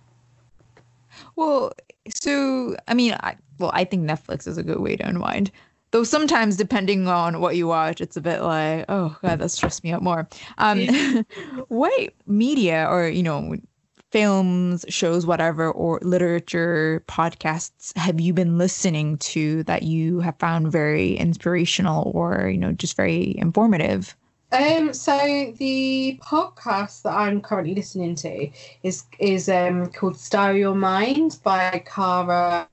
Well, 1.35 1.73
so 2.15 2.77
I 2.89 2.95
mean, 2.95 3.15
I, 3.15 3.37
well, 3.59 3.71
I 3.75 3.85
think 3.85 4.09
Netflix 4.09 4.47
is 4.47 4.59
a 4.59 4.63
good 4.63 4.81
way 4.81 4.97
to 4.97 5.07
unwind. 5.07 5.51
Though 5.93 6.05
sometimes, 6.05 6.57
depending 6.57 7.09
on 7.09 7.41
what 7.41 7.57
you 7.57 7.67
watch, 7.69 8.01
it's 8.01 8.17
a 8.17 8.21
bit 8.21 8.43
like, 8.43 8.85
oh 8.89 9.17
god, 9.23 9.39
that 9.39 9.51
stressed 9.51 9.85
me 9.85 9.93
out 9.93 10.03
more. 10.03 10.29
Um, 10.59 10.87
what 11.69 12.13
media 12.27 12.87
or 12.91 13.09
you 13.09 13.23
know, 13.23 13.57
films, 14.11 14.85
shows, 14.89 15.27
whatever, 15.27 15.71
or 15.71 16.01
literature, 16.03 17.05
podcasts 17.07 17.97
have 17.97 18.21
you 18.21 18.33
been 18.33 18.59
listening 18.59 19.17
to 19.19 19.63
that 19.65 19.85
you 19.85 20.21
have 20.21 20.37
found 20.39 20.73
very 20.73 21.15
inspirational 21.15 22.11
or 22.15 22.49
you 22.49 22.59
know, 22.59 22.73
just 22.73 22.97
very 22.97 23.37
informative? 23.39 24.17
Um, 24.53 24.95
so 24.95 25.53
the 25.59 26.21
podcast 26.23 27.03
that 27.03 27.13
I'm 27.13 27.41
currently 27.41 27.75
listening 27.75 28.15
to 28.17 28.49
is 28.83 29.05
is 29.19 29.49
um 29.49 29.91
called 29.93 30.17
Style 30.17 30.57
Your 30.57 30.75
Mind 30.75 31.39
by 31.43 31.83
Cara 31.85 32.69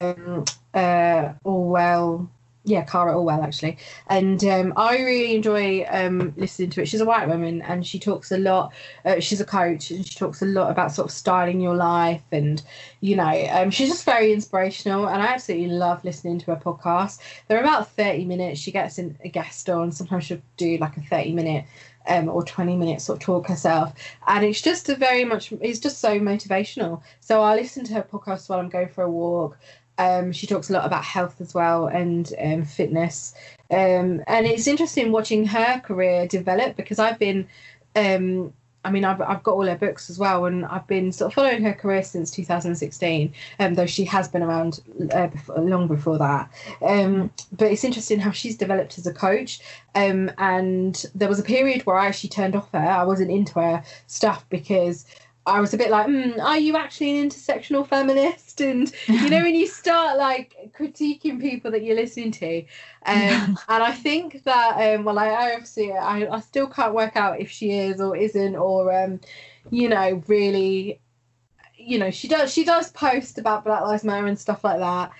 um, 0.00 0.44
uh, 0.74 1.32
Alwill. 1.44 2.28
Yeah, 2.68 2.82
Cara 2.82 3.14
Alwill 3.14 3.44
actually, 3.44 3.78
and 4.08 4.42
um, 4.42 4.72
I 4.76 4.98
really 4.98 5.36
enjoy 5.36 5.86
um, 5.88 6.34
listening 6.36 6.70
to 6.70 6.82
it. 6.82 6.86
She's 6.88 7.00
a 7.00 7.04
white 7.04 7.28
woman, 7.28 7.62
and 7.62 7.86
she 7.86 8.00
talks 8.00 8.32
a 8.32 8.38
lot. 8.38 8.72
Uh, 9.04 9.20
she's 9.20 9.40
a 9.40 9.44
coach, 9.44 9.92
and 9.92 10.04
she 10.04 10.18
talks 10.18 10.42
a 10.42 10.46
lot 10.46 10.72
about 10.72 10.90
sort 10.90 11.06
of 11.06 11.12
styling 11.14 11.60
your 11.60 11.76
life, 11.76 12.24
and 12.32 12.60
you 13.00 13.14
know, 13.14 13.46
um, 13.52 13.70
she's 13.70 13.88
just 13.88 14.04
very 14.04 14.32
inspirational. 14.32 15.08
And 15.08 15.22
I 15.22 15.26
absolutely 15.26 15.68
love 15.68 16.02
listening 16.04 16.40
to 16.40 16.46
her 16.46 16.56
podcast. 16.56 17.20
They're 17.46 17.60
about 17.60 17.88
thirty 17.92 18.24
minutes. 18.24 18.58
She 18.58 18.72
gets 18.72 18.98
in 18.98 19.16
a 19.22 19.28
guest 19.28 19.70
on. 19.70 19.92
Sometimes 19.92 20.24
she'll 20.24 20.42
do 20.56 20.76
like 20.78 20.96
a 20.96 21.02
thirty 21.02 21.32
minute 21.32 21.66
um, 22.08 22.28
or 22.28 22.42
20 22.44 22.76
minutes 22.76 23.04
sort 23.04 23.18
of 23.18 23.22
talk 23.22 23.48
herself. 23.48 23.92
And 24.26 24.44
it's 24.44 24.60
just 24.60 24.88
a 24.88 24.94
very 24.94 25.24
much, 25.24 25.52
it's 25.60 25.78
just 25.78 25.98
so 25.98 26.18
motivational. 26.18 27.02
So 27.20 27.42
I 27.42 27.54
listen 27.54 27.84
to 27.84 27.94
her 27.94 28.02
podcast 28.02 28.48
while 28.48 28.58
I'm 28.58 28.68
going 28.68 28.88
for 28.88 29.04
a 29.04 29.10
walk. 29.10 29.58
Um, 29.98 30.32
she 30.32 30.46
talks 30.46 30.70
a 30.70 30.72
lot 30.72 30.84
about 30.84 31.04
health 31.04 31.40
as 31.40 31.54
well 31.54 31.86
and 31.86 32.32
um, 32.40 32.64
fitness. 32.64 33.34
Um, 33.70 34.22
and 34.26 34.46
it's 34.46 34.66
interesting 34.66 35.12
watching 35.12 35.46
her 35.46 35.80
career 35.80 36.26
develop 36.26 36.76
because 36.76 36.98
I've 36.98 37.18
been, 37.18 37.48
um, 37.96 38.52
I 38.84 38.90
mean, 38.90 39.04
I've, 39.04 39.20
I've 39.20 39.42
got 39.42 39.54
all 39.54 39.66
her 39.66 39.76
books 39.76 40.08
as 40.08 40.18
well, 40.18 40.44
and 40.44 40.64
I've 40.64 40.86
been 40.86 41.10
sort 41.10 41.30
of 41.30 41.34
following 41.34 41.62
her 41.64 41.72
career 41.72 42.04
since 42.04 42.30
2016, 42.30 43.32
um, 43.58 43.74
though 43.74 43.86
she 43.86 44.04
has 44.04 44.28
been 44.28 44.42
around 44.42 44.80
uh, 45.12 45.26
before, 45.26 45.58
long 45.58 45.88
before 45.88 46.18
that. 46.18 46.48
Um, 46.82 47.32
but 47.50 47.72
it's 47.72 47.82
interesting 47.82 48.20
how 48.20 48.30
she's 48.30 48.56
developed 48.56 48.96
as 48.98 49.06
a 49.06 49.12
coach. 49.12 49.60
and 49.96 51.04
there 51.16 51.28
was 51.28 51.40
a 51.40 51.42
period 51.42 51.84
where 51.84 51.98
I 51.98 52.06
actually 52.06 52.30
turned 52.30 52.54
off 52.54 52.70
her. 52.72 52.78
I 52.78 53.02
wasn't 53.02 53.32
into 53.32 53.58
her 53.58 53.82
stuff 54.06 54.48
because 54.50 55.04
I 55.46 55.60
was 55.60 55.72
a 55.72 55.76
bit 55.76 55.90
like, 55.90 56.08
mm, 56.08 56.42
are 56.42 56.58
you 56.58 56.76
actually 56.76 57.20
an 57.20 57.28
intersectional 57.28 57.86
feminist? 57.86 58.60
And 58.60 58.92
you 59.06 59.30
know, 59.30 59.42
when 59.42 59.54
you 59.54 59.68
start 59.68 60.18
like 60.18 60.72
critiquing 60.76 61.40
people 61.40 61.70
that 61.70 61.84
you're 61.84 61.94
listening 61.94 62.32
to, 62.32 62.58
um, 63.06 63.56
and 63.68 63.82
I 63.82 63.92
think 63.92 64.42
that, 64.42 64.94
um, 64.94 65.04
well, 65.04 65.18
I, 65.18 65.28
I 65.28 65.52
obviously, 65.52 65.92
I, 65.92 66.26
I 66.26 66.40
still 66.40 66.66
can't 66.66 66.94
work 66.94 67.16
out 67.16 67.40
if 67.40 67.48
she 67.48 67.70
is 67.70 68.00
or 68.00 68.16
isn't, 68.16 68.56
or 68.56 68.92
um, 68.92 69.20
you 69.70 69.88
know, 69.88 70.22
really, 70.26 71.00
you 71.76 71.98
know, 71.98 72.10
she 72.10 72.26
does, 72.26 72.52
she 72.52 72.64
does 72.64 72.90
post 72.90 73.38
about 73.38 73.64
Black 73.64 73.82
Lives 73.82 74.02
Matter 74.02 74.26
and 74.26 74.38
stuff 74.38 74.64
like 74.64 74.80
that. 74.80 75.12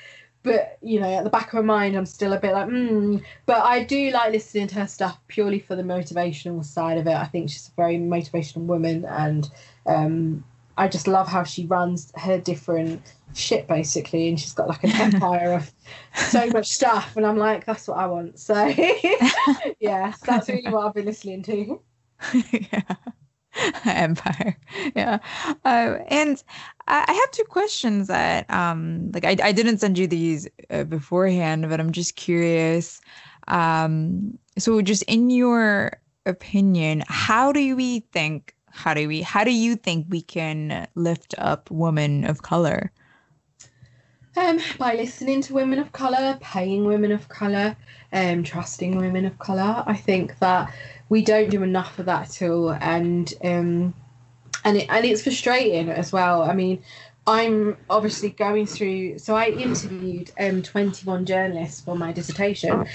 But 0.43 0.79
you 0.81 1.01
know, 1.01 1.13
at 1.13 1.25
the 1.25 1.31
back 1.31 1.49
of 1.49 1.65
my 1.65 1.75
mind, 1.75 1.97
I'm 1.97 2.07
still 2.07 2.33
a 2.33 2.39
bit 2.39 2.53
like, 2.53 2.69
hmm. 2.69 3.19
But 3.47 3.65
I 3.65 3.83
do 3.83 4.11
like 4.11 4.33
listening 4.33 4.69
to 4.69 4.77
her 4.77 4.87
stuff 4.87 5.19
purely 5.27 5.59
for 5.59 5.75
the 5.75 5.83
motivational 5.83 6.65
side 6.65 6.99
of 6.99 7.07
it. 7.09 7.15
I 7.15 7.25
think 7.25 7.51
she's 7.51 7.69
a 7.69 7.73
very 7.77 7.97
motivational 7.97 8.67
woman, 8.67 9.05
and 9.05 9.51
um, 9.87 10.45
I 10.79 10.89
just 10.89 11.09
love 11.09 11.29
how 11.29 11.43
she 11.43 11.67
runs 11.67 12.13
her 12.17 12.39
different 12.39 13.15
shit 13.35 13.67
basically, 13.67 14.29
and 14.29 14.39
she's 14.39 14.53
got 14.53 14.69
like 14.69 14.85
an 14.85 14.93
empire 14.93 15.55
of 15.55 15.73
so 16.15 16.47
much 16.49 16.69
stuff, 16.69 17.17
and 17.17 17.27
I'm 17.27 17.39
like, 17.39 17.65
that's 17.65 17.89
what 17.89 17.99
I 17.99 18.07
want. 18.07 18.39
So 18.39 18.55
yeah, 19.81 20.13
that's 20.25 20.49
really 20.49 20.71
what 20.71 20.87
I've 20.87 20.95
been 20.95 21.07
listening 21.07 21.43
to. 21.45 21.81
yeah. 22.53 22.83
empire 23.87 24.55
yeah 24.95 25.19
uh, 25.65 25.97
and 26.09 26.43
I, 26.89 27.07
I 27.09 27.13
have 27.13 27.31
two 27.31 27.45
questions 27.45 28.07
that 28.09 28.51
um 28.51 29.11
like 29.13 29.25
i, 29.25 29.35
I 29.43 29.53
didn't 29.53 29.79
send 29.79 29.97
you 29.97 30.07
these 30.07 30.47
uh, 30.69 30.85
beforehand 30.85 31.67
but 31.71 31.81
i'm 31.81 31.91
just 31.91 32.17
curious 32.17 33.01
um 33.49 34.39
so 34.59 34.83
just 34.83 35.05
in 35.05 35.31
your 35.31 35.93
opinion 36.27 37.03
how 37.09 37.51
do 37.51 37.77
we 37.77 38.01
think 38.13 38.56
how 38.77 38.95
do 38.95 39.09
we 39.09 39.23
how 39.23 39.43
do 39.43 39.53
you 39.53 39.75
think 39.77 40.07
we 40.09 40.21
can 40.21 40.87
lift 40.95 41.35
up 41.39 41.71
women 41.71 42.25
of 42.25 42.43
color 42.43 42.93
um, 44.37 44.59
by 44.79 44.95
listening 44.95 45.41
to 45.43 45.55
women 45.55 45.79
of 45.79 45.93
colour, 45.93 46.37
paying 46.43 46.85
women 46.85 47.11
of 47.11 47.27
colour, 47.29 47.75
um, 48.13 48.43
trusting 48.43 48.99
women 48.99 49.25
of 49.25 49.39
colour. 49.39 49.83
I 49.87 49.95
think 49.95 50.39
that 50.41 50.75
we 51.09 51.23
don't 51.23 51.49
do 51.49 51.63
enough 51.63 51.99
of 51.99 52.05
that 52.07 52.43
at 52.43 52.49
all, 52.51 52.75
and 52.75 53.33
um, 53.43 53.95
and 54.65 54.77
it, 54.77 54.87
and 54.91 55.07
it's 55.07 55.23
frustrating 55.23 55.89
as 55.89 56.13
well. 56.13 56.43
I 56.43 56.53
mean, 56.53 56.83
I'm 57.29 57.77
obviously 57.91 58.31
going 58.31 58.67
through. 58.67 59.19
So 59.19 59.35
I 59.35 59.49
interviewed 59.49 60.31
um, 60.39 60.63
21 60.63 61.27
journalists 61.27 61.81
for 61.81 61.97
my 61.97 62.13
dissertation, 62.13 62.87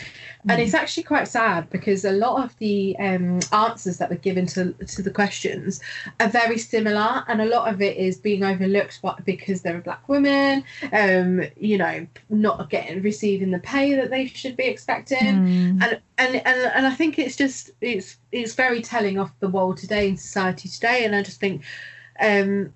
and 0.48 0.62
it's 0.62 0.74
actually 0.74 1.04
quite 1.04 1.28
sad 1.28 1.70
because 1.70 2.06
a 2.06 2.14
lot 2.14 2.46
of 2.46 2.58
the 2.58 2.96
um, 2.98 3.42
answers 3.52 3.98
that 3.98 4.10
were 4.10 4.16
given 4.16 4.46
to 4.48 4.72
to 4.72 5.02
the 5.02 5.12
questions 5.12 5.82
are 6.22 6.30
very 6.30 6.58
similar, 6.58 7.26
and 7.28 7.42
a 7.42 7.46
lot 7.46 7.74
of 7.74 7.82
it 7.82 7.98
is 7.98 8.18
being 8.18 8.46
overlooked 8.46 9.02
because 9.26 9.64
they're 9.64 9.82
black 9.82 10.08
women, 10.08 10.64
um, 10.94 11.44
you 11.58 11.78
know, 11.78 12.08
not 12.30 12.70
getting 12.70 13.02
receiving 13.02 13.52
the 13.52 13.60
pay 13.60 13.96
that 13.96 14.12
they 14.12 14.28
should 14.28 14.56
be 14.56 14.64
expecting, 14.64 15.18
mm. 15.18 15.84
and, 15.84 16.00
and 16.18 16.36
and 16.36 16.72
and 16.74 16.88
I 16.88 16.92
think 16.92 17.20
it's 17.20 17.36
just 17.36 17.72
it's 17.82 18.18
it's 18.32 18.56
very 18.56 18.82
telling 18.82 19.20
of 19.20 19.30
the 19.42 19.50
world 19.50 19.76
today 19.76 20.08
in 20.08 20.16
society 20.16 20.70
today, 20.70 21.04
and 21.04 21.14
I 21.14 21.22
just 21.22 21.42
think. 21.42 21.64
Um, 22.20 22.74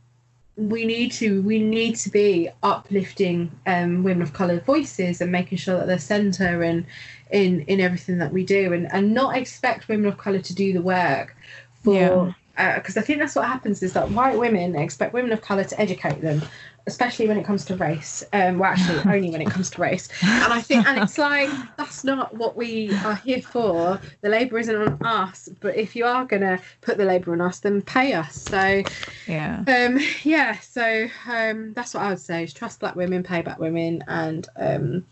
we 0.57 0.85
need 0.85 1.11
to 1.11 1.41
we 1.41 1.59
need 1.59 1.95
to 1.97 2.09
be 2.09 2.49
uplifting 2.63 3.51
um, 3.67 4.03
women 4.03 4.21
of 4.21 4.31
color 4.33 4.59
voices 4.61 5.19
and 5.19 5.31
making 5.31 5.57
sure 5.57 5.77
that 5.77 5.87
they're 5.87 5.99
center 5.99 6.63
and 6.63 6.85
in 7.31 7.61
in 7.61 7.81
everything 7.81 8.17
that 8.19 8.31
we 8.31 8.45
do 8.45 8.71
and 8.71 8.91
and 8.93 9.13
not 9.13 9.35
expect 9.35 9.87
women 9.89 10.05
of 10.05 10.17
color 10.17 10.39
to 10.39 10.55
do 10.55 10.71
the 10.71 10.81
work 10.81 11.35
for 11.83 12.35
because 12.55 12.95
yeah. 12.95 13.01
uh, 13.01 13.03
I 13.03 13.05
think 13.05 13.19
that's 13.19 13.35
what 13.35 13.45
happens 13.45 13.83
is 13.83 13.93
that 13.93 14.09
white 14.11 14.37
women 14.37 14.75
expect 14.75 15.13
women 15.13 15.33
of 15.33 15.41
color 15.41 15.65
to 15.65 15.79
educate 15.81 16.21
them 16.21 16.41
especially 16.87 17.27
when 17.27 17.37
it 17.37 17.43
comes 17.43 17.65
to 17.65 17.75
race. 17.75 18.23
Um, 18.33 18.59
well, 18.59 18.71
actually, 18.71 18.99
only 19.13 19.29
when 19.29 19.41
it 19.41 19.49
comes 19.49 19.69
to 19.71 19.81
race. 19.81 20.09
And 20.21 20.53
I 20.53 20.61
think, 20.61 20.85
and 20.85 20.99
it's 20.99 21.17
like 21.17 21.49
that's 21.77 22.03
not 22.03 22.33
what 22.35 22.55
we 22.55 22.93
are 23.05 23.15
here 23.15 23.41
for. 23.41 23.99
The 24.21 24.29
labour 24.29 24.59
isn't 24.59 24.75
on 24.75 25.03
us, 25.03 25.49
but 25.59 25.75
if 25.75 25.95
you 25.95 26.05
are 26.05 26.25
gonna 26.25 26.59
put 26.81 26.97
the 26.97 27.05
labour 27.05 27.33
on 27.33 27.41
us, 27.41 27.59
then 27.59 27.81
pay 27.81 28.13
us. 28.13 28.35
So, 28.35 28.83
yeah, 29.27 29.63
um, 29.67 29.99
yeah. 30.23 30.59
So 30.59 31.07
um, 31.27 31.73
that's 31.73 31.93
what 31.93 32.03
I 32.03 32.09
would 32.09 32.19
say: 32.19 32.43
is 32.43 32.53
trust 32.53 32.79
black 32.79 32.95
women, 32.95 33.23
pay 33.23 33.41
black 33.41 33.59
women, 33.59 34.03
and 34.07 34.47
um, 34.55 35.05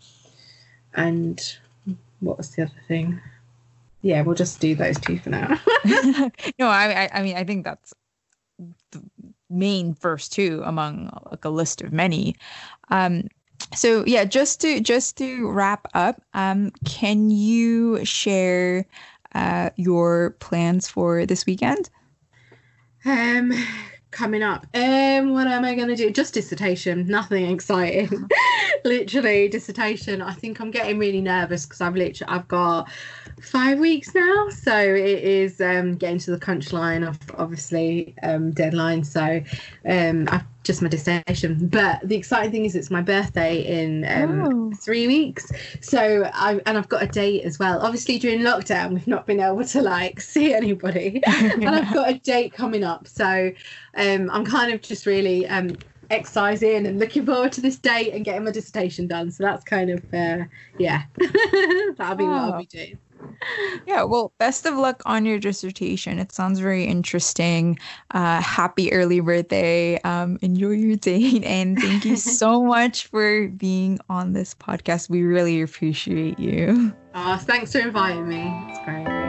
and 0.94 1.56
what 2.20 2.38
was 2.38 2.50
the 2.50 2.62
other 2.62 2.72
thing? 2.88 3.20
Yeah, 4.02 4.20
we'll 4.20 4.34
just 4.34 4.60
do 4.60 4.74
those 4.74 4.98
two 4.98 5.18
for 5.18 5.30
now. 5.30 5.48
no, 6.58 6.68
I, 6.68 7.08
I 7.12 7.22
mean, 7.22 7.36
I 7.36 7.44
think 7.44 7.64
that's 7.64 7.94
main 9.54 9.94
first 9.94 10.32
two 10.32 10.62
among 10.64 11.10
like 11.30 11.44
a 11.44 11.50
list 11.50 11.82
of 11.82 11.92
many. 11.92 12.36
Um, 12.90 13.28
so 13.74 14.04
yeah, 14.06 14.24
just 14.24 14.60
to 14.60 14.80
just 14.80 15.16
to 15.18 15.50
wrap 15.50 15.88
up, 15.94 16.20
um, 16.34 16.72
can 16.84 17.30
you 17.30 18.04
share 18.04 18.86
uh, 19.34 19.70
your 19.76 20.36
plans 20.40 20.88
for 20.88 21.26
this 21.26 21.46
weekend? 21.46 21.90
Um, 23.04 23.52
coming 24.14 24.42
up. 24.42 24.66
Um, 24.74 25.32
what 25.32 25.46
am 25.46 25.64
I 25.64 25.74
going 25.74 25.88
to 25.88 25.96
do? 25.96 26.10
Just 26.10 26.34
dissertation, 26.34 27.06
nothing 27.06 27.50
exciting. 27.50 28.28
literally 28.84 29.48
dissertation. 29.48 30.22
I 30.22 30.32
think 30.32 30.60
I'm 30.60 30.70
getting 30.70 30.98
really 30.98 31.20
nervous 31.20 31.66
because 31.66 31.80
I've 31.80 31.96
literally 31.96 32.32
I've 32.32 32.48
got 32.48 32.90
five 33.42 33.78
weeks 33.78 34.14
now, 34.14 34.48
so 34.50 34.76
it 34.76 35.24
is 35.24 35.60
um, 35.60 35.96
getting 35.96 36.18
to 36.20 36.30
the 36.30 36.38
crunch 36.38 36.72
line 36.72 37.02
of 37.02 37.18
obviously 37.36 38.14
um, 38.22 38.52
deadline. 38.52 39.04
So 39.04 39.42
um, 39.86 40.28
I've 40.30 40.44
just 40.64 40.82
my 40.82 40.88
dissertation. 40.88 41.68
But 41.68 42.00
the 42.02 42.16
exciting 42.16 42.50
thing 42.50 42.64
is 42.64 42.74
it's 42.74 42.90
my 42.90 43.02
birthday 43.02 43.60
in 43.60 44.04
um, 44.08 44.72
oh. 44.72 44.76
three 44.76 45.06
weeks. 45.06 45.52
So 45.80 46.28
I 46.34 46.60
and 46.66 46.76
I've 46.76 46.88
got 46.88 47.02
a 47.02 47.06
date 47.06 47.44
as 47.44 47.58
well. 47.58 47.78
Obviously 47.80 48.18
during 48.18 48.40
lockdown 48.40 48.94
we've 48.94 49.06
not 49.06 49.26
been 49.26 49.40
able 49.40 49.64
to 49.64 49.82
like 49.82 50.20
see 50.32 50.52
anybody, 50.52 51.22
and 51.26 51.68
I've 51.68 51.92
got 51.92 52.10
a 52.10 52.14
date 52.14 52.52
coming 52.52 52.82
up. 52.82 53.06
So 53.06 53.52
um, 53.96 54.30
I'm 54.30 54.44
kind 54.44 54.72
of 54.72 54.80
just 54.80 55.06
really 55.06 55.46
um, 55.46 55.76
exercising 56.10 56.86
and 56.86 56.98
looking 56.98 57.24
forward 57.24 57.52
to 57.52 57.60
this 57.60 57.76
date 57.76 58.12
and 58.12 58.24
getting 58.24 58.44
my 58.44 58.50
dissertation 58.50 59.06
done. 59.06 59.30
So 59.30 59.44
that's 59.44 59.64
kind 59.64 59.90
of 59.90 60.02
uh, 60.12 60.44
yeah, 60.78 61.02
that'll 61.96 62.16
be 62.16 62.24
oh. 62.24 62.30
what 62.30 62.54
I'll 62.54 62.58
be 62.58 62.66
doing. 62.66 62.98
Yeah, 63.86 64.04
well, 64.04 64.32
best 64.38 64.66
of 64.66 64.74
luck 64.74 65.02
on 65.04 65.24
your 65.24 65.38
dissertation. 65.38 66.18
It 66.18 66.32
sounds 66.32 66.58
very 66.58 66.84
interesting. 66.84 67.78
Uh, 68.12 68.40
happy 68.40 68.92
early 68.92 69.20
birthday. 69.20 70.00
Um, 70.02 70.38
enjoy 70.42 70.70
your 70.70 70.96
date. 70.96 71.44
And 71.54 71.78
thank 71.78 72.04
you 72.04 72.16
so 72.40 72.62
much 72.64 73.06
for 73.06 73.48
being 73.48 73.98
on 74.08 74.32
this 74.32 74.54
podcast. 74.54 75.08
We 75.08 75.22
really 75.22 75.62
appreciate 75.62 76.38
you. 76.38 76.92
Oh, 77.14 77.36
thanks 77.36 77.72
for 77.72 77.78
inviting 77.78 78.28
me. 78.28 78.52
It's 78.68 78.84
great. 78.84 79.23